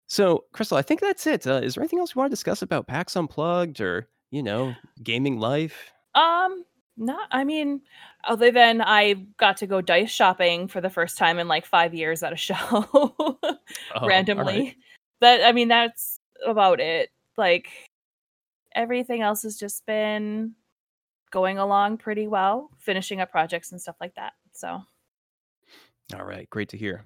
So, 0.07 0.45
Crystal, 0.53 0.77
I 0.77 0.81
think 0.81 1.01
that's 1.01 1.27
it. 1.27 1.45
Uh, 1.45 1.59
is 1.61 1.75
there 1.75 1.81
anything 1.83 1.99
else 1.99 2.15
you 2.15 2.19
want 2.19 2.29
to 2.29 2.33
discuss 2.33 2.61
about 2.61 2.87
PAX 2.87 3.15
Unplugged 3.15 3.81
or 3.81 4.07
you 4.31 4.41
know 4.41 4.73
gaming 5.03 5.39
life? 5.39 5.91
Um, 6.15 6.63
not. 6.95 7.27
I 7.31 7.43
mean, 7.43 7.81
other 8.27 8.51
than 8.51 8.81
I 8.81 9.13
got 9.37 9.57
to 9.57 9.67
go 9.67 9.81
dice 9.81 10.09
shopping 10.09 10.67
for 10.67 10.81
the 10.81 10.89
first 10.89 11.17
time 11.17 11.39
in 11.39 11.47
like 11.47 11.65
five 11.65 11.93
years 11.93 12.23
at 12.23 12.33
a 12.33 12.35
show 12.37 12.55
Oh, 12.63 13.37
randomly. 14.03 14.43
right. 14.61 14.75
That 15.21 15.43
I 15.43 15.51
mean, 15.51 15.67
that's 15.67 16.19
about 16.45 16.79
it. 16.79 17.09
Like 17.37 17.69
everything 18.73 19.21
else 19.21 19.43
has 19.43 19.57
just 19.57 19.85
been 19.85 20.53
going 21.31 21.57
along 21.57 21.97
pretty 21.97 22.27
well, 22.27 22.69
finishing 22.79 23.19
up 23.19 23.29
projects 23.31 23.71
and 23.71 23.81
stuff 23.81 23.97
like 23.99 24.15
that. 24.15 24.33
So 24.53 24.81
All 26.15 26.23
right, 26.23 26.49
great 26.49 26.69
to 26.69 26.77
hear. 26.77 27.05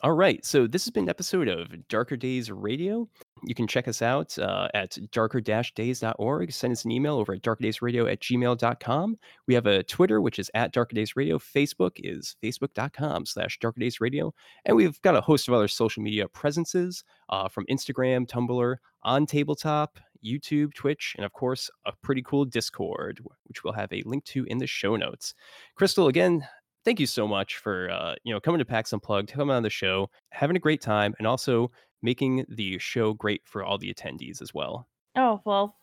All 0.00 0.12
right, 0.12 0.44
so 0.44 0.68
this 0.68 0.84
has 0.84 0.92
been 0.92 1.04
an 1.06 1.10
episode 1.10 1.48
of 1.48 1.88
Darker 1.88 2.16
Days 2.16 2.52
Radio. 2.52 3.08
You 3.42 3.52
can 3.52 3.66
check 3.66 3.88
us 3.88 4.00
out 4.00 4.38
uh, 4.38 4.68
at 4.72 4.96
darker-days.org. 5.10 6.52
Send 6.52 6.72
us 6.72 6.84
an 6.84 6.92
email 6.92 7.16
over 7.16 7.34
at 7.34 7.42
darkerdaysradio 7.42 8.08
at 8.08 8.20
gmail.com. 8.20 9.18
We 9.48 9.54
have 9.54 9.66
a 9.66 9.82
Twitter, 9.82 10.20
which 10.20 10.38
is 10.38 10.52
at 10.54 10.72
Darker 10.72 10.94
Days 10.94 11.16
Radio. 11.16 11.36
Facebook 11.38 11.96
is 11.96 12.36
facebook.com 12.44 13.26
slash 13.26 13.58
Darker 13.58 13.80
Days 13.80 14.00
Radio. 14.00 14.32
And 14.64 14.76
we've 14.76 15.02
got 15.02 15.16
a 15.16 15.20
host 15.20 15.48
of 15.48 15.54
other 15.54 15.66
social 15.66 16.00
media 16.00 16.28
presences 16.28 17.02
uh, 17.28 17.48
from 17.48 17.66
Instagram, 17.68 18.28
Tumblr, 18.28 18.76
on 19.02 19.26
tabletop, 19.26 19.98
YouTube, 20.24 20.74
Twitch, 20.74 21.14
and 21.16 21.24
of 21.24 21.32
course, 21.32 21.70
a 21.86 21.92
pretty 22.02 22.22
cool 22.22 22.44
Discord, 22.44 23.20
which 23.46 23.64
we'll 23.64 23.72
have 23.72 23.92
a 23.92 24.02
link 24.06 24.24
to 24.26 24.44
in 24.44 24.58
the 24.58 24.66
show 24.68 24.94
notes. 24.94 25.34
Crystal, 25.74 26.06
again, 26.06 26.46
thank 26.84 27.00
you 27.00 27.06
so 27.06 27.26
much 27.26 27.56
for 27.56 27.90
uh, 27.90 28.14
you 28.24 28.32
know 28.32 28.40
coming 28.40 28.58
to 28.58 28.64
PAX 28.64 28.92
Unplugged, 28.92 29.32
coming 29.32 29.54
on 29.54 29.62
the 29.62 29.70
show, 29.70 30.10
having 30.30 30.56
a 30.56 30.60
great 30.60 30.80
time, 30.80 31.14
and 31.18 31.26
also 31.26 31.70
making 32.02 32.44
the 32.48 32.78
show 32.78 33.12
great 33.14 33.42
for 33.44 33.64
all 33.64 33.78
the 33.78 33.92
attendees 33.92 34.40
as 34.40 34.54
well. 34.54 34.88
Oh, 35.16 35.40
well, 35.44 35.76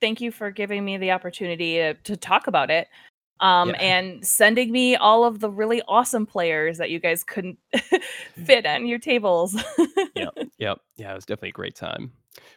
thank 0.00 0.20
you 0.20 0.30
for 0.30 0.50
giving 0.50 0.84
me 0.84 0.96
the 0.96 1.10
opportunity 1.10 1.74
to, 1.76 1.94
to 1.94 2.16
talk 2.16 2.46
about 2.46 2.70
it. 2.70 2.88
Um, 3.40 3.70
Yeah. 3.70 3.76
and 3.80 4.26
sending 4.26 4.72
me 4.72 4.96
all 4.96 5.24
of 5.24 5.40
the 5.40 5.50
really 5.50 5.82
awesome 5.86 6.26
players 6.26 6.78
that 6.78 6.90
you 6.90 6.98
guys 6.98 7.22
couldn't 7.24 7.58
fit 8.46 8.66
on 8.66 8.86
your 8.86 8.98
tables. 8.98 9.54
Yep, 10.14 10.34
yeah, 10.58 10.74
it 10.98 11.14
was 11.14 11.26
definitely 11.26 11.50
a 11.50 11.52
great 11.52 11.74
time. 11.74 12.12